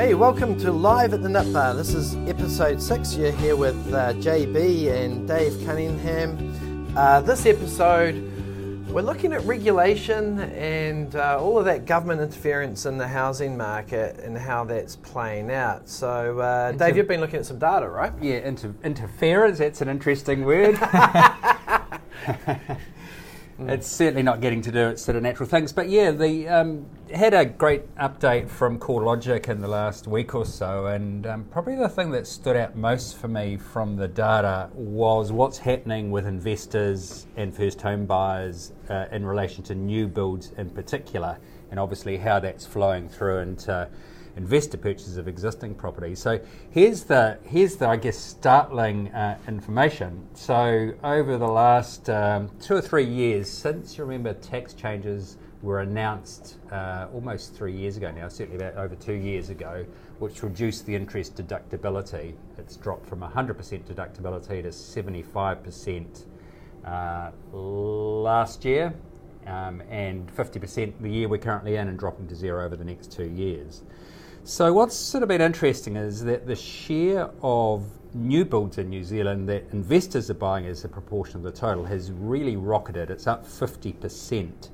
Hey, 0.00 0.14
welcome 0.14 0.58
to 0.60 0.72
Live 0.72 1.14
at 1.14 1.22
the 1.22 1.28
Nut 1.28 1.52
Bar. 1.52 1.74
This 1.74 1.94
is 1.94 2.16
episode 2.28 2.82
six. 2.82 3.14
You're 3.14 3.32
here 3.32 3.56
with 3.56 3.76
uh, 3.92 4.12
JB 4.14 4.92
and 4.92 5.26
Dave 5.26 5.52
Cunningham. 5.64 6.92
Uh, 6.96 7.20
this 7.22 7.46
episode, 7.46 8.14
we're 8.88 9.02
looking 9.02 9.32
at 9.32 9.42
regulation 9.44 10.40
and 10.40 11.16
uh, 11.16 11.38
all 11.40 11.58
of 11.58 11.64
that 11.64 11.86
government 11.86 12.20
interference 12.20 12.86
in 12.86 12.98
the 12.98 13.08
housing 13.08 13.56
market 13.56 14.18
and 14.20 14.36
how 14.36 14.64
that's 14.64 14.96
playing 14.96 15.50
out. 15.50 15.88
So, 15.88 16.40
uh, 16.40 16.72
Dave, 16.72 16.96
you've 16.96 17.08
been 17.08 17.20
looking 17.20 17.40
at 17.40 17.46
some 17.46 17.58
data, 17.58 17.88
right? 17.88 18.12
Yeah, 18.20 18.38
inter- 18.38 18.74
interference, 18.84 19.58
that's 19.58 19.80
an 19.80 19.88
interesting 19.88 20.44
word. 20.44 20.78
it's 23.68 23.86
certainly 23.86 24.22
not 24.22 24.40
getting 24.40 24.62
to 24.62 24.72
do 24.72 24.88
its 24.88 25.02
sort 25.02 25.16
of 25.16 25.22
natural 25.22 25.48
things. 25.48 25.72
But 25.72 25.88
yeah, 25.88 26.10
the 26.10 26.48
um, 26.48 26.86
had 27.12 27.34
a 27.34 27.44
great 27.44 27.94
update 27.96 28.48
from 28.48 28.78
CoreLogic 28.78 29.48
in 29.48 29.60
the 29.60 29.68
last 29.68 30.06
week 30.06 30.34
or 30.34 30.46
so, 30.46 30.86
and 30.86 31.26
um, 31.26 31.44
probably 31.44 31.76
the 31.76 31.88
thing 31.88 32.10
that 32.12 32.26
stood 32.26 32.56
out 32.56 32.76
most 32.76 33.16
for 33.16 33.28
me 33.28 33.56
from 33.56 33.96
the 33.96 34.08
data 34.08 34.70
was 34.74 35.32
what's 35.32 35.58
happening 35.58 36.10
with 36.10 36.26
investors 36.26 37.26
and 37.36 37.54
first 37.54 37.80
home 37.80 38.06
buyers 38.06 38.72
uh, 38.88 39.06
in 39.12 39.24
relation 39.24 39.62
to 39.64 39.74
new 39.74 40.06
builds 40.06 40.52
in 40.56 40.70
particular, 40.70 41.38
and 41.70 41.78
obviously 41.78 42.16
how 42.16 42.40
that's 42.40 42.66
flowing 42.66 43.08
through 43.08 43.38
into 43.38 43.88
investor 44.40 44.78
purchases 44.78 45.18
of 45.18 45.28
existing 45.28 45.74
properties. 45.74 46.18
So 46.18 46.40
here's 46.70 47.04
the 47.04 47.38
here's 47.44 47.76
the 47.76 47.86
I 47.88 47.96
guess 47.96 48.16
startling 48.16 49.08
uh, 49.08 49.38
information. 49.46 50.26
So 50.34 50.94
over 51.04 51.36
the 51.36 51.46
last 51.46 52.08
um, 52.08 52.50
two 52.60 52.74
or 52.74 52.80
three 52.80 53.04
years, 53.04 53.50
since 53.50 53.98
you 53.98 54.04
remember 54.04 54.32
tax 54.32 54.72
changes 54.72 55.36
were 55.62 55.80
announced 55.80 56.56
uh, 56.72 57.06
almost 57.12 57.54
three 57.54 57.76
years 57.76 57.98
ago 57.98 58.10
now, 58.10 58.28
certainly 58.28 58.56
about 58.56 58.82
over 58.82 58.94
two 58.94 59.12
years 59.12 59.50
ago, 59.50 59.84
which 60.18 60.42
reduced 60.42 60.86
the 60.86 60.94
interest 60.94 61.36
deductibility. 61.36 62.32
It's 62.56 62.76
dropped 62.76 63.06
from 63.06 63.20
100% 63.20 63.54
deductibility 63.84 64.62
to 64.62 64.68
75% 64.70 66.24
uh, 66.86 67.30
last 67.52 68.64
year. 68.64 68.94
Um, 69.46 69.82
and 69.90 70.28
50% 70.36 70.92
the 71.00 71.10
year 71.10 71.26
we're 71.26 71.38
currently 71.38 71.76
in, 71.76 71.88
and 71.88 71.98
dropping 71.98 72.28
to 72.28 72.34
zero 72.34 72.64
over 72.64 72.76
the 72.76 72.84
next 72.84 73.10
two 73.10 73.24
years. 73.24 73.82
So, 74.44 74.72
what's 74.72 74.96
sort 74.96 75.22
of 75.22 75.28
been 75.28 75.42
interesting 75.42 75.96
is 75.96 76.24
that 76.24 76.46
the 76.46 76.56
share 76.56 77.30
of 77.42 77.84
new 78.14 78.44
builds 78.44 78.78
in 78.78 78.88
New 78.88 79.04
Zealand 79.04 79.46
that 79.50 79.64
investors 79.72 80.30
are 80.30 80.34
buying 80.34 80.66
as 80.66 80.82
a 80.84 80.88
proportion 80.88 81.36
of 81.36 81.42
the 81.42 81.52
total 81.52 81.84
has 81.84 82.10
really 82.10 82.56
rocketed. 82.56 83.10
It's 83.10 83.26
up 83.26 83.44
50%. 83.46 84.70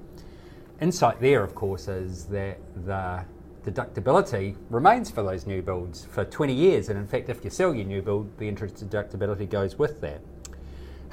Insight 0.81 1.21
there, 1.21 1.43
of 1.43 1.57
course, 1.57 1.89
is 1.89 2.27
that 2.27 2.59
the 2.85 3.25
deductibility 3.65 4.57
remains 4.71 5.11
for 5.11 5.25
those 5.25 5.47
new 5.47 5.61
builds 5.63 6.05
for 6.05 6.25
20 6.25 6.55
years. 6.55 6.89
And 6.89 6.99
in 6.99 7.07
fact, 7.07 7.29
if 7.29 7.43
you 7.43 7.51
sell 7.51 7.75
your 7.75 7.87
new 7.87 8.03
build, 8.03 8.39
the 8.39 8.47
interest 8.47 8.77
deductibility 8.77 9.51
goes 9.51 9.77
with 9.77 10.01
that. 10.01 10.21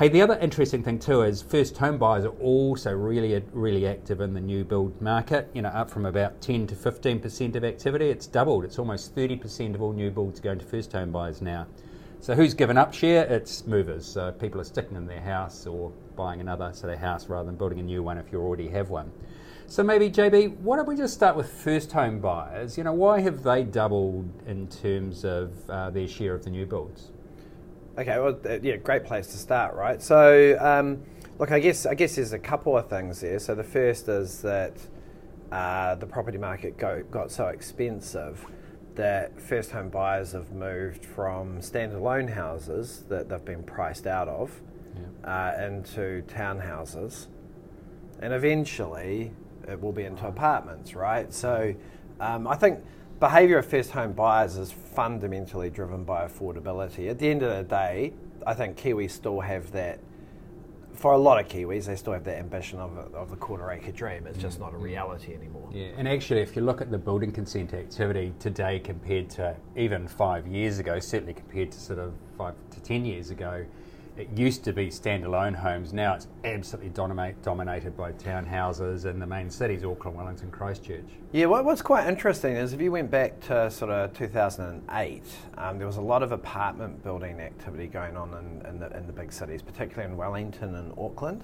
Hey, 0.04 0.10
the 0.10 0.22
other 0.22 0.38
interesting 0.40 0.84
thing 0.84 1.00
too 1.00 1.22
is 1.22 1.42
first 1.42 1.78
home 1.78 1.98
buyers 1.98 2.26
are 2.26 2.36
also 2.42 2.92
really, 2.92 3.42
really 3.54 3.88
active 3.88 4.20
in 4.20 4.34
the 4.34 4.42
new 4.42 4.66
build 4.66 5.02
market. 5.02 5.50
You 5.54 5.62
know, 5.62 5.70
up 5.70 5.90
from 5.90 6.06
about 6.06 6.42
10 6.42 6.68
to 6.68 6.76
15 6.76 7.22
percent 7.22 7.56
of 7.56 7.64
activity, 7.64 8.10
it's 8.10 8.28
doubled. 8.28 8.66
It's 8.66 8.78
almost 8.78 9.16
30 9.16 9.38
percent 9.38 9.76
of 9.76 9.82
all 9.82 9.94
new 9.94 10.12
builds 10.12 10.42
going 10.42 10.60
to 10.60 10.66
first 10.66 10.92
home 10.92 11.14
buyers 11.14 11.42
now. 11.42 11.68
So 12.20 12.36
who's 12.36 12.54
given 12.54 12.78
up 12.78 12.94
share? 12.94 13.24
It's 13.28 13.66
movers. 13.66 14.06
So 14.06 14.34
people 14.34 14.60
are 14.60 14.66
sticking 14.66 14.98
in 14.98 15.08
their 15.08 15.22
house 15.22 15.66
or 15.66 15.94
buying 16.18 16.42
another 16.42 16.74
sort 16.74 16.92
of 16.92 17.00
house 17.00 17.30
rather 17.30 17.46
than 17.46 17.56
building 17.56 17.80
a 17.80 17.84
new 17.84 18.04
one 18.04 18.18
if 18.18 18.30
you 18.30 18.42
already 18.42 18.68
have 18.68 18.90
one. 18.90 19.10
So 19.68 19.84
maybe 19.84 20.10
JB, 20.10 20.58
why 20.58 20.76
don't 20.76 20.88
we 20.90 20.98
just 20.98 21.14
start 21.14 21.38
with 21.38 21.50
first 21.50 21.94
home 21.94 22.20
buyers? 22.20 22.78
You 22.78 22.84
know, 22.84 22.92
why 22.92 23.22
have 23.22 23.42
they 23.42 23.64
doubled 23.64 24.30
in 24.48 24.68
terms 24.68 25.24
of 25.24 25.54
uh, 25.70 25.92
their 25.92 26.10
share 26.10 26.36
of 26.36 26.44
the 26.44 26.50
new 26.50 26.66
builds? 26.66 27.13
Okay, 27.96 28.18
well, 28.18 28.40
yeah, 28.64 28.78
great 28.78 29.04
place 29.04 29.28
to 29.28 29.38
start, 29.38 29.76
right? 29.76 30.02
So, 30.02 30.58
um, 30.60 31.04
look, 31.38 31.52
I 31.52 31.60
guess 31.60 31.86
I 31.86 31.94
guess 31.94 32.16
there's 32.16 32.34
a 32.34 32.40
couple 32.40 32.76
of 32.76 32.90
things 32.90 33.22
there. 33.22 33.38
So 33.38 33.54
the 33.54 33.64
first 33.64 34.10
is 34.10 34.42
that 34.42 34.74
uh, 35.52 35.94
the 35.96 36.08
property 36.08 36.40
market 36.40 36.76
go, 36.78 37.04
got 37.12 37.30
so 37.32 37.48
expensive 37.48 38.44
that 38.96 39.40
first 39.40 39.70
home 39.70 39.90
buyers 39.90 40.32
have 40.32 40.52
moved 40.54 41.06
from 41.06 41.60
standalone 41.60 42.34
houses 42.34 43.04
that 43.10 43.30
they've 43.30 43.46
been 43.46 43.64
priced 43.64 44.08
out 44.08 44.28
of 44.28 44.60
yeah. 45.24 45.54
uh, 45.60 45.66
into 45.66 46.24
townhouses, 46.24 47.28
and 48.22 48.34
eventually 48.34 49.32
it 49.68 49.80
will 49.80 49.92
be 49.92 50.04
into 50.04 50.26
apartments, 50.26 50.96
right? 50.96 51.32
So, 51.32 51.76
um, 52.20 52.48
I 52.48 52.56
think 52.56 52.80
behaviour 53.24 53.58
of 53.58 53.66
first 53.66 53.92
home 53.92 54.12
buyers 54.12 54.58
is 54.58 54.70
fundamentally 54.70 55.70
driven 55.70 56.04
by 56.04 56.28
affordability. 56.28 57.10
At 57.10 57.20
the 57.20 57.30
end 57.30 57.42
of 57.42 57.56
the 57.56 57.64
day, 57.64 58.12
I 58.46 58.54
think 58.54 58.76
Kiwis 58.76 59.12
still 59.12 59.40
have 59.40 59.72
that. 59.72 60.00
For 60.94 61.14
a 61.14 61.18
lot 61.18 61.40
of 61.40 61.48
Kiwis, 61.48 61.86
they 61.86 61.96
still 61.96 62.12
have 62.12 62.26
that 62.26 62.38
ambition 62.38 62.80
of, 62.80 62.98
of 63.16 63.30
the 63.30 63.38
quarter 63.38 63.72
acre 63.72 63.94
dream. 63.94 64.28
It's 64.28 64.40
just 64.40 64.58
mm. 64.58 64.64
not 64.64 64.74
a 64.74 64.78
reality 64.78 65.34
anymore. 65.34 65.70
Yeah, 65.72 65.92
and 65.98 66.06
actually, 66.06 66.42
if 66.42 66.54
you 66.58 66.64
look 66.64 66.82
at 66.82 66.92
the 66.92 66.98
building 66.98 67.32
consent 67.32 67.74
activity 67.74 68.34
today 68.40 68.78
compared 68.80 69.30
to 69.32 69.56
even 69.78 70.06
five 70.06 70.46
years 70.46 70.80
ago, 70.80 71.00
certainly 71.00 71.34
compared 71.34 71.72
to 71.72 71.80
sort 71.80 72.00
of 72.00 72.12
five 72.38 72.56
to 72.72 72.82
ten 72.82 73.06
years 73.06 73.30
ago, 73.30 73.66
it 74.16 74.30
used 74.36 74.64
to 74.64 74.74
be 74.74 74.88
standalone 74.88 75.56
homes. 75.56 75.92
Now 75.92 76.14
it's 76.14 76.28
absolutely 76.44 76.90
dominate, 76.90 77.42
dominated 77.42 77.98
by 77.98 78.12
townhouses 78.12 79.06
in 79.06 79.20
the 79.20 79.26
main 79.26 79.50
cities, 79.50 79.84
Auckland, 79.84 80.16
Wellington, 80.16 80.52
Christchurch. 80.52 81.06
Yeah, 81.32 81.48
what, 81.48 81.66
what's 81.66 81.82
quite 81.82 82.08
interesting 82.08 82.56
is 82.56 82.74
if 82.74 82.82
you 82.82 82.92
went 82.92 83.10
back 83.10 83.40
to 83.48 83.72
sort 83.72 83.90
of 83.90 84.14
2008, 84.14 85.24
um, 85.58 85.78
there 85.80 85.88
was 85.88 85.98
a 85.98 86.02
lot 86.02 86.22
of 86.22 86.32
apartment 86.32 87.04
building 87.04 87.40
activity 87.40 87.88
going 87.88 88.16
on 88.16 88.34
in, 88.34 88.70
in, 88.70 88.80
the, 88.80 88.96
in 88.96 89.08
the 89.08 89.14
big 89.14 89.34
cities, 89.34 89.64
particularly 89.64 90.12
in 90.12 90.16
Wellington 90.16 90.76
and 90.76 90.94
Auckland. 90.98 91.44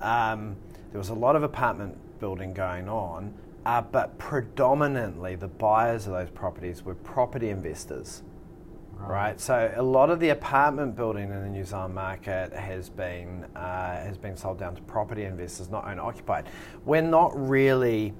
Mm. 0.00 0.04
Um, 0.04 0.56
there 0.92 0.98
was 0.98 1.10
a 1.10 1.14
lot 1.14 1.36
of 1.36 1.42
apartment 1.42 1.98
building 2.20 2.54
going 2.54 2.88
on, 2.88 3.34
uh, 3.66 3.82
but 3.82 4.18
predominantly 4.18 5.34
the 5.34 5.48
buyers 5.48 6.06
of 6.06 6.14
those 6.14 6.30
properties 6.30 6.82
were 6.82 6.94
property 6.94 7.50
investors 7.50 8.22
right? 9.08 9.40
So 9.40 9.72
a 9.76 9.82
lot 9.82 10.10
of 10.10 10.20
the 10.20 10.30
apartment 10.30 10.96
building 10.96 11.30
in 11.30 11.42
the 11.42 11.48
New 11.48 11.64
Zealand 11.64 11.94
market 11.94 12.52
has 12.52 12.88
been 12.88 13.44
uh, 13.56 14.02
has 14.02 14.18
been 14.18 14.36
sold 14.36 14.58
down 14.58 14.74
to 14.76 14.82
property 14.82 15.24
investors, 15.24 15.68
not 15.68 15.86
owner 15.86 16.02
occupied. 16.02 16.48
We're 16.84 17.02
not 17.02 17.32
really, 17.34 18.12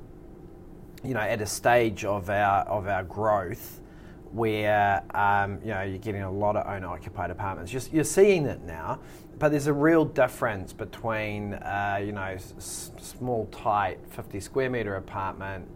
you 1.04 1.14
know, 1.14 1.20
at 1.20 1.40
a 1.40 1.46
stage 1.46 2.04
of 2.04 2.30
our 2.30 2.62
of 2.64 2.86
our 2.86 3.04
growth 3.04 3.80
where 4.32 5.02
um, 5.14 5.58
you 5.62 5.70
know 5.70 5.82
you're 5.82 5.98
getting 5.98 6.22
a 6.22 6.30
lot 6.30 6.56
of 6.56 6.66
owner 6.66 6.88
occupied 6.88 7.30
apartments. 7.30 7.72
You're, 7.72 7.82
you're, 7.92 8.04
seeing 8.04 8.46
it 8.46 8.62
now, 8.62 8.98
but 9.38 9.50
there's 9.50 9.66
a 9.66 9.72
real 9.72 10.04
difference 10.04 10.72
between 10.72 11.54
uh, 11.54 12.00
you 12.04 12.12
know 12.12 12.22
s- 12.22 12.92
small, 12.98 13.46
tight, 13.46 13.98
50 14.10 14.40
square 14.40 14.70
meter 14.70 14.96
apartment 14.96 15.68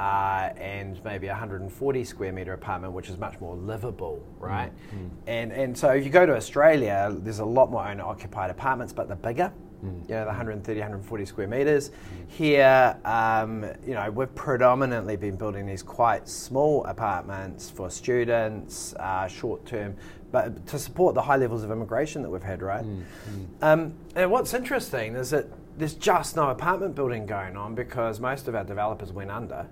uh, 0.00 0.50
and 0.56 1.02
maybe 1.04 1.28
a 1.28 1.30
140 1.30 2.04
square 2.04 2.32
meter 2.32 2.52
apartment, 2.52 2.92
which 2.92 3.08
is 3.08 3.16
much 3.18 3.40
more 3.40 3.54
livable, 3.54 4.24
right? 4.38 4.72
Mm, 4.94 4.98
mm. 4.98 5.10
And 5.26 5.52
and 5.52 5.78
so 5.78 5.90
if 5.90 6.04
you 6.04 6.10
go 6.10 6.26
to 6.26 6.34
Australia, 6.34 7.14
there's 7.18 7.38
a 7.38 7.44
lot 7.44 7.70
more 7.70 7.86
owner 7.86 8.04
occupied 8.04 8.50
apartments, 8.50 8.92
but 8.92 9.06
they're 9.06 9.16
bigger. 9.16 9.52
Mm. 9.84 10.08
You 10.08 10.14
know, 10.16 10.20
the 10.20 10.26
130, 10.26 10.80
140 10.80 11.24
square 11.26 11.46
meters. 11.46 11.90
Mm. 11.90 11.94
Here, 12.28 12.96
um, 13.04 13.64
you 13.86 13.94
know, 13.94 14.10
we've 14.10 14.34
predominantly 14.34 15.16
been 15.16 15.36
building 15.36 15.66
these 15.66 15.82
quite 15.82 16.28
small 16.28 16.84
apartments 16.86 17.70
for 17.70 17.88
students, 17.88 18.94
uh, 18.94 19.28
short 19.28 19.64
term, 19.64 19.94
but 20.32 20.66
to 20.66 20.78
support 20.78 21.14
the 21.14 21.22
high 21.22 21.36
levels 21.36 21.62
of 21.62 21.70
immigration 21.70 22.22
that 22.22 22.30
we've 22.30 22.42
had, 22.42 22.62
right? 22.62 22.84
Mm, 22.84 23.02
mm. 23.30 23.46
Um, 23.62 23.94
and 24.16 24.30
what's 24.30 24.54
interesting 24.54 25.14
is 25.14 25.30
that 25.30 25.46
there's 25.78 25.94
just 25.94 26.34
no 26.34 26.50
apartment 26.50 26.94
building 26.94 27.26
going 27.26 27.56
on 27.56 27.74
because 27.74 28.18
most 28.18 28.48
of 28.48 28.54
our 28.54 28.64
developers 28.64 29.12
went 29.12 29.30
under 29.30 29.66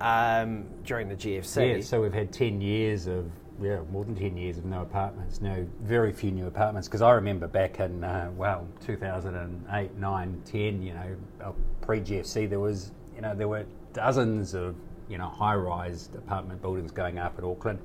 um, 0.00 0.66
during 0.84 1.08
the 1.08 1.14
GFC. 1.14 1.76
Yeah, 1.76 1.82
so 1.82 2.00
we've 2.00 2.12
had 2.12 2.32
10 2.32 2.60
years 2.60 3.06
of, 3.06 3.30
yeah, 3.60 3.80
more 3.90 4.04
than 4.04 4.14
10 4.14 4.36
years 4.36 4.58
of 4.58 4.64
no 4.64 4.82
apartments, 4.82 5.40
no, 5.40 5.66
very 5.82 6.12
few 6.12 6.30
new 6.30 6.46
apartments. 6.46 6.88
Because 6.88 7.02
I 7.02 7.12
remember 7.12 7.46
back 7.46 7.80
in, 7.80 8.04
uh, 8.04 8.30
well, 8.36 8.66
2008, 8.84 9.94
9, 9.96 10.42
10, 10.44 10.82
you 10.82 10.94
know, 10.94 11.16
uh, 11.44 11.52
pre 11.80 12.00
GFC, 12.00 12.48
there 12.48 12.60
was, 12.60 12.92
you 13.14 13.22
know, 13.22 13.34
there 13.34 13.48
were 13.48 13.66
dozens 13.92 14.54
of, 14.54 14.76
you 15.08 15.18
know, 15.18 15.28
high 15.28 15.54
rise 15.54 16.10
apartment 16.16 16.60
buildings 16.62 16.90
going 16.90 17.18
up 17.18 17.38
at 17.38 17.44
Auckland 17.44 17.78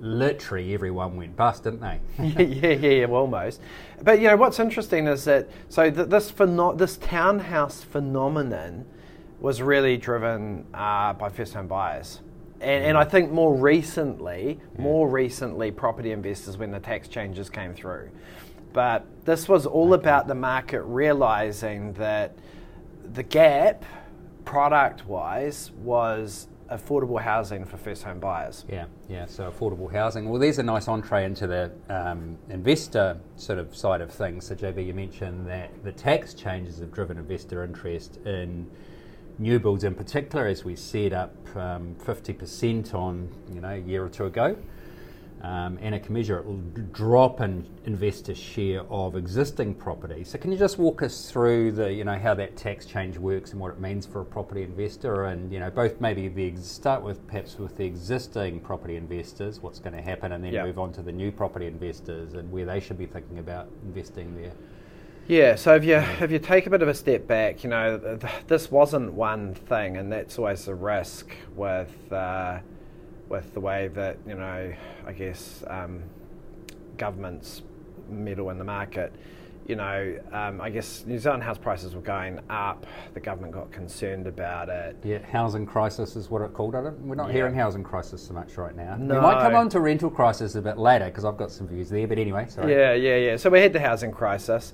literally 0.00 0.72
everyone 0.72 1.16
went 1.16 1.36
bust, 1.36 1.64
didn't 1.64 1.80
they? 1.80 2.00
yeah, 2.18 2.70
yeah, 2.72 2.88
yeah, 2.88 3.04
well, 3.04 3.22
almost. 3.22 3.60
But 4.02 4.20
you 4.20 4.28
know 4.28 4.36
what's 4.36 4.58
interesting 4.58 5.06
is 5.06 5.24
that 5.24 5.48
so 5.68 5.90
th- 5.90 6.08
this 6.08 6.32
pheno- 6.32 6.76
this 6.76 6.96
townhouse 6.96 7.82
phenomenon 7.82 8.86
was 9.40 9.62
really 9.62 9.96
driven 9.96 10.66
uh, 10.74 11.12
by 11.14 11.28
first 11.28 11.54
home 11.54 11.66
buyers. 11.66 12.20
And, 12.60 12.84
and, 12.84 12.98
I 12.98 13.04
think 13.04 13.32
more 13.32 13.54
recently, 13.54 14.60
yeah. 14.76 14.82
more 14.82 15.08
recently, 15.08 15.70
property 15.70 16.12
investors 16.12 16.58
when 16.58 16.70
the 16.70 16.78
tax 16.78 17.08
changes 17.08 17.48
came 17.48 17.74
through. 17.74 18.10
But 18.74 19.06
this 19.24 19.48
was 19.48 19.64
all 19.64 19.94
okay. 19.94 20.02
about 20.02 20.28
the 20.28 20.34
market 20.34 20.82
realizing 20.82 21.94
that 21.94 22.36
the 23.14 23.22
gap 23.22 23.84
product 24.44 25.06
wise 25.06 25.70
was 25.78 26.48
affordable 26.70 27.20
housing 27.20 27.64
for 27.64 27.76
first 27.76 28.02
home 28.02 28.20
buyers. 28.20 28.64
Yeah, 28.68 28.84
yeah. 29.08 29.26
So 29.26 29.50
affordable 29.50 29.90
housing. 29.90 30.28
Well, 30.28 30.38
there's 30.38 30.58
a 30.58 30.62
nice 30.62 30.86
entree 30.86 31.24
into 31.24 31.46
the 31.46 31.72
um, 31.88 32.38
investor 32.48 33.18
sort 33.36 33.58
of 33.58 33.74
side 33.74 34.00
of 34.00 34.12
things. 34.12 34.46
So 34.46 34.54
JB, 34.54 34.86
you 34.86 34.94
mentioned 34.94 35.46
that 35.48 35.70
the 35.82 35.92
tax 35.92 36.34
changes 36.34 36.78
have 36.78 36.92
driven 36.92 37.18
investor 37.18 37.64
interest 37.64 38.18
in 38.24 38.70
new 39.40 39.58
builds 39.58 39.84
in 39.84 39.94
particular, 39.94 40.46
as 40.46 40.64
we 40.64 40.76
said, 40.76 41.12
up 41.12 41.34
um, 41.56 41.96
50% 42.04 42.94
on 42.94 43.28
you 43.52 43.60
know 43.60 43.70
a 43.70 43.78
year 43.78 44.04
or 44.04 44.08
two 44.08 44.26
ago 44.26 44.56
um, 45.42 45.78
and 45.80 45.94
a 45.94 46.00
commensurate 46.00 46.92
drop 46.92 47.40
in 47.40 47.66
investor 47.86 48.34
share 48.34 48.82
of 48.90 49.16
existing 49.16 49.74
property. 49.74 50.22
So, 50.22 50.38
can 50.38 50.52
you 50.52 50.58
just 50.58 50.78
walk 50.78 51.02
us 51.02 51.30
through 51.30 51.72
the, 51.72 51.92
you 51.92 52.04
know, 52.04 52.18
how 52.18 52.34
that 52.34 52.56
tax 52.56 52.84
change 52.84 53.16
works 53.16 53.52
and 53.52 53.60
what 53.60 53.72
it 53.72 53.80
means 53.80 54.04
for 54.04 54.20
a 54.20 54.24
property 54.24 54.62
investor, 54.62 55.26
and 55.26 55.50
you 55.50 55.58
know, 55.58 55.70
both 55.70 56.00
maybe 56.00 56.28
the 56.28 56.54
start 56.56 57.02
with 57.02 57.26
perhaps 57.26 57.58
with 57.58 57.76
the 57.76 57.84
existing 57.84 58.60
property 58.60 58.96
investors, 58.96 59.60
what's 59.60 59.78
going 59.78 59.94
to 59.94 60.02
happen, 60.02 60.32
and 60.32 60.44
then 60.44 60.52
yep. 60.52 60.66
move 60.66 60.78
on 60.78 60.92
to 60.92 61.02
the 61.02 61.12
new 61.12 61.32
property 61.32 61.66
investors 61.66 62.34
and 62.34 62.50
where 62.52 62.66
they 62.66 62.80
should 62.80 62.98
be 62.98 63.06
thinking 63.06 63.38
about 63.38 63.68
investing 63.82 64.34
there. 64.36 64.52
Yeah, 65.30 65.54
so 65.54 65.76
if 65.76 65.84
you 65.84 65.96
if 65.96 66.30
you 66.30 66.38
take 66.40 66.66
a 66.66 66.70
bit 66.70 66.82
of 66.82 66.88
a 66.88 66.94
step 66.94 67.26
back, 67.26 67.62
you 67.62 67.70
know, 67.70 67.98
th- 67.98 68.32
this 68.48 68.70
wasn't 68.70 69.12
one 69.12 69.54
thing, 69.54 69.96
and 69.96 70.10
that's 70.10 70.38
always 70.38 70.64
the 70.64 70.74
risk 70.74 71.30
with. 71.54 72.12
Uh, 72.12 72.58
with 73.30 73.54
the 73.54 73.60
way 73.60 73.88
that 73.88 74.18
you 74.26 74.34
know, 74.34 74.72
I 75.06 75.12
guess 75.12 75.64
um, 75.68 76.02
governments 76.98 77.62
meddle 78.10 78.50
in 78.50 78.58
the 78.58 78.64
market. 78.64 79.14
You 79.66 79.76
know, 79.76 80.18
um, 80.32 80.60
I 80.60 80.68
guess 80.68 81.04
New 81.06 81.16
Zealand 81.16 81.44
house 81.44 81.56
prices 81.56 81.94
were 81.94 82.00
going 82.00 82.40
up. 82.50 82.86
The 83.14 83.20
government 83.20 83.52
got 83.52 83.70
concerned 83.70 84.26
about 84.26 84.68
it. 84.68 84.96
Yeah, 85.04 85.18
housing 85.30 85.64
crisis 85.64 86.16
is 86.16 86.28
what 86.28 86.42
it 86.42 86.52
called 86.52 86.74
it. 86.74 86.80
We're 86.80 87.14
not 87.14 87.28
yeah. 87.28 87.34
hearing 87.34 87.54
housing 87.54 87.84
crisis 87.84 88.20
so 88.20 88.34
much 88.34 88.56
right 88.56 88.74
now. 88.74 88.96
No. 88.96 89.14
We 89.14 89.20
might 89.20 89.40
come 89.40 89.54
on 89.54 89.68
to 89.68 89.80
rental 89.80 90.10
crisis 90.10 90.56
a 90.56 90.62
bit 90.62 90.76
later 90.76 91.04
because 91.04 91.24
I've 91.24 91.36
got 91.36 91.52
some 91.52 91.68
views 91.68 91.88
there. 91.88 92.08
But 92.08 92.18
anyway, 92.18 92.46
sorry. 92.48 92.72
Yeah, 92.72 92.94
yeah, 92.94 93.16
yeah. 93.16 93.36
So 93.36 93.48
we 93.48 93.60
had 93.60 93.72
the 93.72 93.80
housing 93.80 94.10
crisis. 94.10 94.72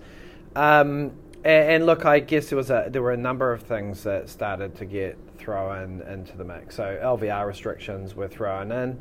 Um, 0.57 1.13
and, 1.45 1.71
and, 1.71 1.87
look, 1.87 2.07
I 2.07 2.19
guess 2.19 2.49
there 2.49 2.57
was 2.57 2.71
a, 2.71 2.89
there 2.89 3.03
were 3.03 3.13
a 3.13 3.17
number 3.17 3.53
of 3.53 3.63
things 3.63 4.03
that 4.05 4.31
started 4.31 4.75
to 4.77 4.87
get 4.87 5.19
thrown 5.37 6.01
into 6.09 6.35
the 6.35 6.45
mix. 6.45 6.77
So 6.77 6.99
LVR 7.03 7.47
restrictions 7.47 8.15
were 8.15 8.27
thrown 8.27 8.73
in, 8.73 8.99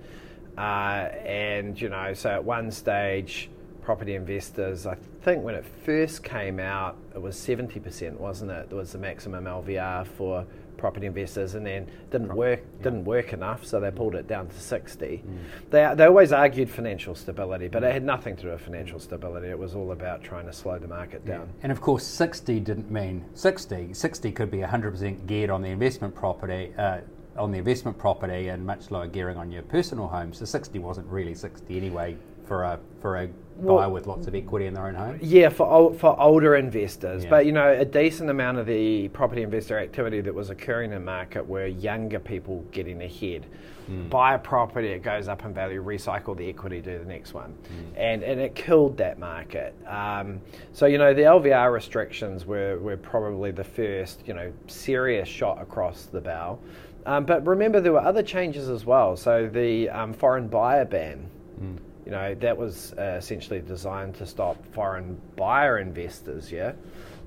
uh, 0.58 1.10
and 1.26 1.80
you 1.80 1.88
know, 1.88 2.14
so 2.14 2.30
at 2.30 2.44
one 2.44 2.72
stage, 2.72 3.50
property 3.82 4.16
investors, 4.16 4.86
I 4.86 4.98
think 5.22 5.46
when 5.46 5.56
it 5.56 5.66
first 5.86 6.26
came 6.26 6.60
out, 6.60 6.98
it 7.16 7.22
was 7.22 7.38
seventy 7.38 7.80
percent, 7.80 8.20
wasn't 8.20 8.52
it? 8.52 8.68
There 8.68 8.78
was 8.78 8.92
the 8.92 8.98
maximum 8.98 9.46
LVR 9.46 10.06
for 10.06 10.46
property 10.78 11.06
investors, 11.06 11.56
and 11.56 11.66
then 11.66 11.88
didn't 12.12 12.34
work 12.34 12.60
yeah. 12.60 12.84
didn't 12.84 13.06
work 13.06 13.34
enough, 13.34 13.66
so 13.66 13.80
they 13.80 13.92
pulled 13.92 14.16
it 14.16 14.28
down 14.28 14.48
to 14.48 14.60
sixty. 14.60 15.24
Mm. 15.26 15.38
They 15.72 15.94
they 15.96 16.06
always 16.06 16.32
argued 16.32 16.70
financial 16.70 17.16
stability, 17.16 17.68
but 17.68 17.84
it 17.84 17.92
had 17.92 18.04
nothing 18.04 18.36
to 18.38 18.44
do 18.44 18.50
with 18.50 18.62
financial 18.62 19.00
stability. 19.00 19.48
It 19.48 19.60
was 19.60 19.76
all 19.76 19.92
about 19.92 20.24
trying 20.24 20.46
to 20.46 20.54
slow 20.54 20.80
the 20.80 20.88
market 20.88 21.26
down. 21.26 21.42
Yeah. 21.42 21.64
And 21.64 21.72
of 21.72 21.82
course, 21.82 22.06
sixty 22.06 22.60
didn't 22.60 22.92
mean 22.92 23.26
60. 23.34 23.94
60 23.94 24.32
could 24.32 24.52
be 24.52 24.62
hundred 24.62 24.92
percent 24.92 25.28
geared 25.28 25.50
on 25.50 25.62
the 25.62 25.70
investment 25.70 26.16
property. 26.16 26.74
Uh, 26.78 27.00
on 27.38 27.52
the 27.52 27.58
investment 27.58 27.98
property 27.98 28.48
and 28.48 28.66
much 28.66 28.92
lower 28.92 29.08
gearing 29.08 29.38
on 29.38 29.52
your 29.52 29.62
personal 29.64 30.08
home. 30.08 30.34
So 30.34 30.46
60 30.46 30.80
wasn't 30.80 31.06
really 31.08 31.36
60 31.36 31.76
anyway 31.76 32.16
for 32.48 32.64
a 32.64 32.80
for 33.02 33.18
a 33.18 33.30
well, 33.58 33.78
buyer 33.78 33.90
with 33.90 34.08
lots 34.08 34.28
of 34.28 34.36
equity 34.36 34.66
in 34.66 34.74
their 34.74 34.88
own 34.88 34.96
home? 34.96 35.20
Yeah, 35.22 35.50
for 35.50 35.94
for 35.94 36.20
older 36.20 36.56
investors, 36.56 37.24
yeah. 37.24 37.30
but 37.30 37.46
you 37.46 37.52
know, 37.52 37.70
a 37.70 37.86
decent 37.86 38.30
amount 38.30 38.58
of 38.58 38.66
the 38.66 39.08
property 39.10 39.44
investor 39.44 39.80
activity 39.80 40.22
that 40.22 40.34
was 40.34 40.50
occurring 40.50 40.92
in 40.92 41.00
the 41.00 41.06
market 41.06 41.46
were 41.48 41.66
younger 41.66 42.20
people 42.20 42.66
getting 42.72 43.02
ahead. 43.02 43.46
Mm. 43.90 44.10
Buy 44.10 44.34
a 44.34 44.40
property, 44.40 44.88
it 44.88 45.04
goes 45.04 45.28
up 45.28 45.46
in 45.46 45.54
value, 45.54 45.84
recycle 45.84 46.36
the 46.36 46.50
equity, 46.50 46.82
do 46.82 46.98
the 46.98 47.06
next 47.06 47.34
one, 47.34 47.54
mm. 47.54 47.98
and 47.98 48.24
and 48.24 48.40
it 48.40 48.56
killed 48.56 48.98
that 48.98 49.20
market. 49.20 49.76
Um, 49.88 50.42
so 50.74 50.86
you 50.86 50.98
know, 50.98 51.14
the 51.14 51.22
LVR 51.22 51.72
restrictions 51.72 52.46
were 52.46 52.78
were 52.80 52.98
probably 52.98 53.52
the 53.52 53.64
first 53.64 54.22
you 54.26 54.34
know 54.34 54.52
serious 54.68 55.30
shot 55.30 55.62
across 55.62 56.06
the 56.06 56.22
bow. 56.22 56.60
Um, 57.06 57.24
but 57.26 57.46
remember, 57.46 57.80
there 57.80 57.94
were 57.94 58.02
other 58.02 58.24
changes 58.24 58.68
as 58.68 58.84
well. 58.84 59.16
So 59.16 59.48
the 59.48 59.90
um, 59.90 60.14
foreign 60.14 60.48
buyer 60.48 60.86
ban. 60.86 61.30
Mm 61.62 61.78
you 62.06 62.12
know, 62.12 62.36
that 62.36 62.56
was 62.56 62.94
uh, 62.98 63.16
essentially 63.18 63.62
designed 63.62 64.16
to 64.16 64.26
stop 64.26 64.64
foreign 64.74 65.20
buyer 65.36 65.80
investors, 65.80 66.52
yeah. 66.52 66.74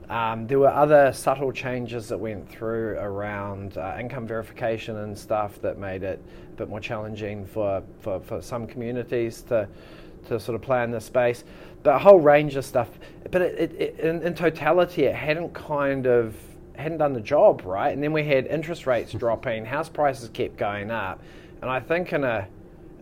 Um, 0.09 0.47
there 0.47 0.59
were 0.59 0.71
other 0.71 1.13
subtle 1.13 1.53
changes 1.53 2.09
that 2.09 2.19
went 2.19 2.49
through 2.49 2.97
around 2.99 3.77
uh, 3.77 3.97
income 4.01 4.27
verification 4.27 4.97
and 4.97 5.19
stuff 5.19 5.61
that 5.61 5.77
made 5.77 6.03
it 6.03 6.23
a 6.55 6.57
bit 6.57 6.69
more 6.71 6.81
challenging 6.81 7.45
for, 7.45 7.83
for, 8.01 8.19
for 8.21 8.41
some 8.41 8.67
communities 8.67 9.43
to, 9.43 9.69
to 10.29 10.41
sort 10.41 10.55
of 10.55 10.63
play 10.63 10.83
in 10.83 10.91
this 10.91 11.05
space. 11.05 11.45
But 11.83 11.97
a 11.97 11.99
whole 11.99 12.21
range 12.21 12.57
of 12.57 12.65
stuff. 12.65 12.89
But 13.31 13.43
it, 13.43 13.59
it, 13.59 13.81
it, 13.81 14.01
in, 14.01 14.23
in 14.23 14.35
totality, 14.35 15.05
it 15.05 15.15
hadn't 15.15 15.53
kind 15.53 16.07
of 16.07 16.35
hadn't 16.75 16.99
done 16.99 17.13
the 17.13 17.21
job 17.21 17.63
right. 17.65 17.93
And 17.93 18.03
then 18.03 18.13
we 18.13 18.25
had 18.25 18.47
interest 18.47 18.87
rates 18.87 19.13
dropping, 19.19 19.67
house 19.67 19.91
prices 19.91 20.31
kept 20.31 20.57
going 20.57 20.91
up, 20.91 21.21
and 21.61 21.71
I 21.71 21.81
think 21.81 22.13
in 22.15 22.25
a 22.25 22.49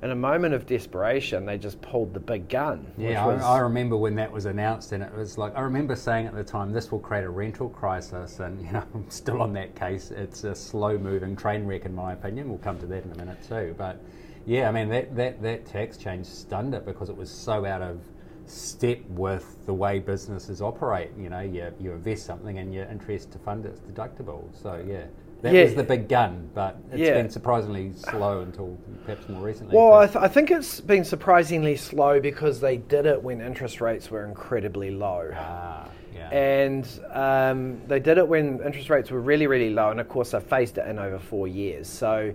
in 0.07 0.13
a 0.13 0.15
moment 0.15 0.55
of 0.55 0.67
desperation, 0.67 1.45
they 1.45 1.59
just 1.59 1.81
pulled 1.83 2.15
the 2.15 2.21
big 2.21 2.49
gun. 2.49 2.87
Yeah, 2.97 3.27
I, 3.27 3.57
I, 3.57 3.59
remember 3.59 3.97
when 3.97 4.15
that 4.15 4.31
was 4.31 4.47
announced, 4.47 4.93
and 4.93 5.03
it 5.03 5.13
was 5.13 5.37
like 5.37 5.57
I 5.57 5.63
remember 5.63 5.97
saying 5.97 6.29
at 6.29 6.35
the 6.35 6.45
time, 6.45 6.71
"This 6.71 6.93
will 6.93 7.01
create 7.01 7.25
a 7.25 7.29
rental 7.29 7.69
crisis," 7.69 8.39
and 8.39 8.65
you 8.65 8.71
know, 8.71 8.85
I'm 8.95 9.11
still 9.11 9.43
on 9.43 9.53
that 9.55 9.75
case. 9.75 10.13
It's 10.13 10.45
a 10.45 10.55
slow-moving 10.55 11.35
train 11.35 11.67
wreck, 11.67 11.87
in 11.87 11.95
my 11.95 12.13
opinion. 12.13 12.49
We'll 12.49 12.59
come 12.59 12.79
to 12.79 12.87
that 12.87 13.05
in 13.05 13.11
a 13.11 13.17
minute 13.17 13.39
too. 13.49 13.75
But 13.77 14.01
yeah, 14.47 14.69
I 14.69 14.73
mean 14.73 14.89
that 14.91 15.17
that 15.17 15.43
that 15.43 15.67
tax 15.67 15.97
change 15.97 16.27
stunned 16.27 16.73
it 16.73 16.87
because 16.87 17.09
it 17.09 17.17
was 17.17 17.29
so 17.29 17.67
out 17.67 17.83
of 17.83 17.99
step 18.47 19.01
with 19.09 19.67
the 19.67 19.75
way 19.75 19.99
businesses 19.99 20.63
operate. 20.63 21.11
You 21.19 21.31
know, 21.31 21.41
you 21.41 21.75
you 21.81 21.91
invest 21.91 22.27
something 22.27 22.59
and 22.59 22.73
your 22.73 22.85
interest 22.85 23.33
to 23.33 23.41
fund 23.41 23.67
it's 23.67 23.81
deductible. 23.81 24.45
So 24.63 24.85
yeah. 24.87 25.07
That 25.43 25.53
yeah. 25.53 25.65
was 25.65 25.75
the 25.75 25.85
big 25.85 26.09
gun, 26.09 26.51
but 26.55 26.79
it's 26.91 26.99
yeah. 26.99 27.15
been 27.15 27.31
surprisingly 27.31 27.93
slow 27.95 28.41
until 28.41 28.77
perhaps 29.05 29.29
more 29.29 29.43
recently. 29.43 29.77
Well, 29.77 29.93
I, 29.93 30.07
th- 30.07 30.17
I, 30.17 30.29
think 30.29 30.51
it's 30.51 30.81
been 30.81 31.05
surprisingly 31.05 31.77
slow 31.77 32.21
because 32.21 32.59
they 32.61 32.79
did 32.79 33.05
it 33.07 33.23
when 33.23 33.41
interest 33.41 33.81
rates 33.81 34.11
were 34.11 34.25
incredibly 34.25 34.91
low. 34.91 35.31
Ah, 35.35 35.89
yeah. 36.15 36.31
And 36.31 36.89
um, 37.13 37.81
they 37.87 38.01
did 38.01 38.17
it 38.17 38.27
when 38.27 38.61
interest 38.65 38.89
rates 38.89 39.11
were 39.11 39.21
really, 39.21 39.47
really 39.47 39.71
low, 39.71 39.91
and 39.91 40.01
of 40.01 40.09
course, 40.09 40.31
they 40.31 40.41
phased 40.41 40.79
it 40.79 40.89
in 40.89 40.99
over 40.99 41.19
four 41.19 41.47
years. 41.47 41.87
So 41.87 42.35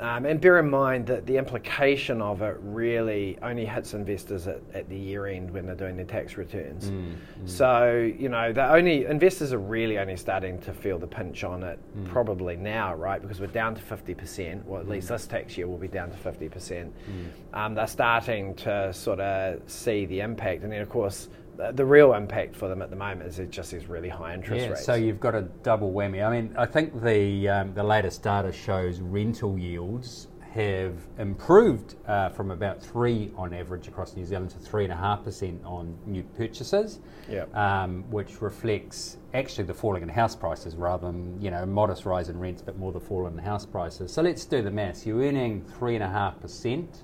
um, 0.00 0.26
and 0.26 0.40
bear 0.40 0.60
in 0.60 0.70
mind 0.70 1.06
that 1.08 1.26
the 1.26 1.36
implication 1.36 2.22
of 2.22 2.40
it 2.42 2.56
really 2.60 3.36
only 3.42 3.64
hits 3.64 3.94
investors 3.94 4.46
at, 4.46 4.60
at 4.72 4.88
the 4.88 4.96
year 4.96 5.26
end 5.26 5.50
when 5.50 5.66
they're 5.66 5.74
doing 5.74 5.96
their 5.96 6.04
tax 6.04 6.36
returns. 6.36 6.90
Mm, 6.90 7.14
mm. 7.14 7.48
So, 7.48 8.12
you 8.18 8.28
know, 8.28 8.52
the 8.52 8.72
only 8.72 9.06
investors 9.06 9.52
are 9.52 9.58
really 9.58 9.98
only 9.98 10.16
starting 10.16 10.58
to 10.60 10.72
feel 10.72 10.98
the 10.98 11.06
pinch 11.06 11.42
on 11.42 11.64
it 11.64 11.80
mm. 11.96 12.08
probably 12.08 12.54
now, 12.56 12.94
right? 12.94 13.20
Because 13.20 13.40
we're 13.40 13.48
down 13.48 13.74
to 13.74 13.82
50%, 13.82 14.64
well, 14.66 14.80
at 14.80 14.88
least 14.88 15.06
mm. 15.06 15.10
this 15.10 15.26
tax 15.26 15.58
year 15.58 15.66
will 15.66 15.78
be 15.78 15.88
down 15.88 16.10
to 16.10 16.16
50%. 16.16 16.50
Mm. 16.50 16.90
Um, 17.52 17.74
they're 17.74 17.86
starting 17.88 18.54
to 18.56 18.92
sort 18.92 19.18
of 19.18 19.60
see 19.66 20.06
the 20.06 20.20
impact. 20.20 20.62
And 20.62 20.72
then, 20.72 20.80
of 20.80 20.88
course, 20.88 21.28
the 21.72 21.84
real 21.84 22.14
impact 22.14 22.54
for 22.54 22.68
them 22.68 22.82
at 22.82 22.90
the 22.90 22.96
moment 22.96 23.28
is 23.28 23.38
it 23.38 23.50
just 23.50 23.72
these 23.72 23.88
really 23.88 24.08
high 24.08 24.32
interest 24.32 24.62
yeah, 24.62 24.70
rates. 24.70 24.84
So 24.84 24.94
you've 24.94 25.20
got 25.20 25.34
a 25.34 25.42
double 25.62 25.92
whammy. 25.92 26.24
I 26.24 26.30
mean, 26.30 26.54
I 26.56 26.66
think 26.66 27.02
the 27.02 27.48
um, 27.48 27.74
the 27.74 27.82
latest 27.82 28.22
data 28.22 28.52
shows 28.52 29.00
rental 29.00 29.58
yields 29.58 30.28
have 30.52 30.94
improved 31.18 31.94
uh, 32.06 32.30
from 32.30 32.50
about 32.50 32.82
three 32.82 33.30
on 33.36 33.52
average 33.52 33.86
across 33.86 34.16
New 34.16 34.24
Zealand 34.24 34.50
to 34.50 34.58
three 34.58 34.84
and 34.84 34.92
a 34.92 34.96
half 34.96 35.22
percent 35.22 35.60
on 35.64 35.96
new 36.06 36.22
purchases, 36.22 37.00
um, 37.54 38.02
which 38.10 38.40
reflects 38.40 39.18
actually 39.34 39.64
the 39.64 39.74
falling 39.74 40.02
in 40.02 40.08
house 40.08 40.34
prices 40.34 40.74
rather 40.74 41.06
than 41.06 41.40
you 41.40 41.50
know 41.50 41.66
modest 41.66 42.06
rise 42.06 42.28
in 42.28 42.38
rents, 42.38 42.62
but 42.62 42.78
more 42.78 42.92
the 42.92 43.00
fall 43.00 43.26
in 43.26 43.36
house 43.36 43.66
prices. 43.66 44.12
So 44.12 44.22
let's 44.22 44.44
do 44.44 44.62
the 44.62 44.70
maths. 44.70 45.04
You're 45.04 45.22
earning 45.22 45.64
three 45.78 45.96
and 45.96 46.04
a 46.04 46.08
half 46.08 46.40
percent 46.40 47.02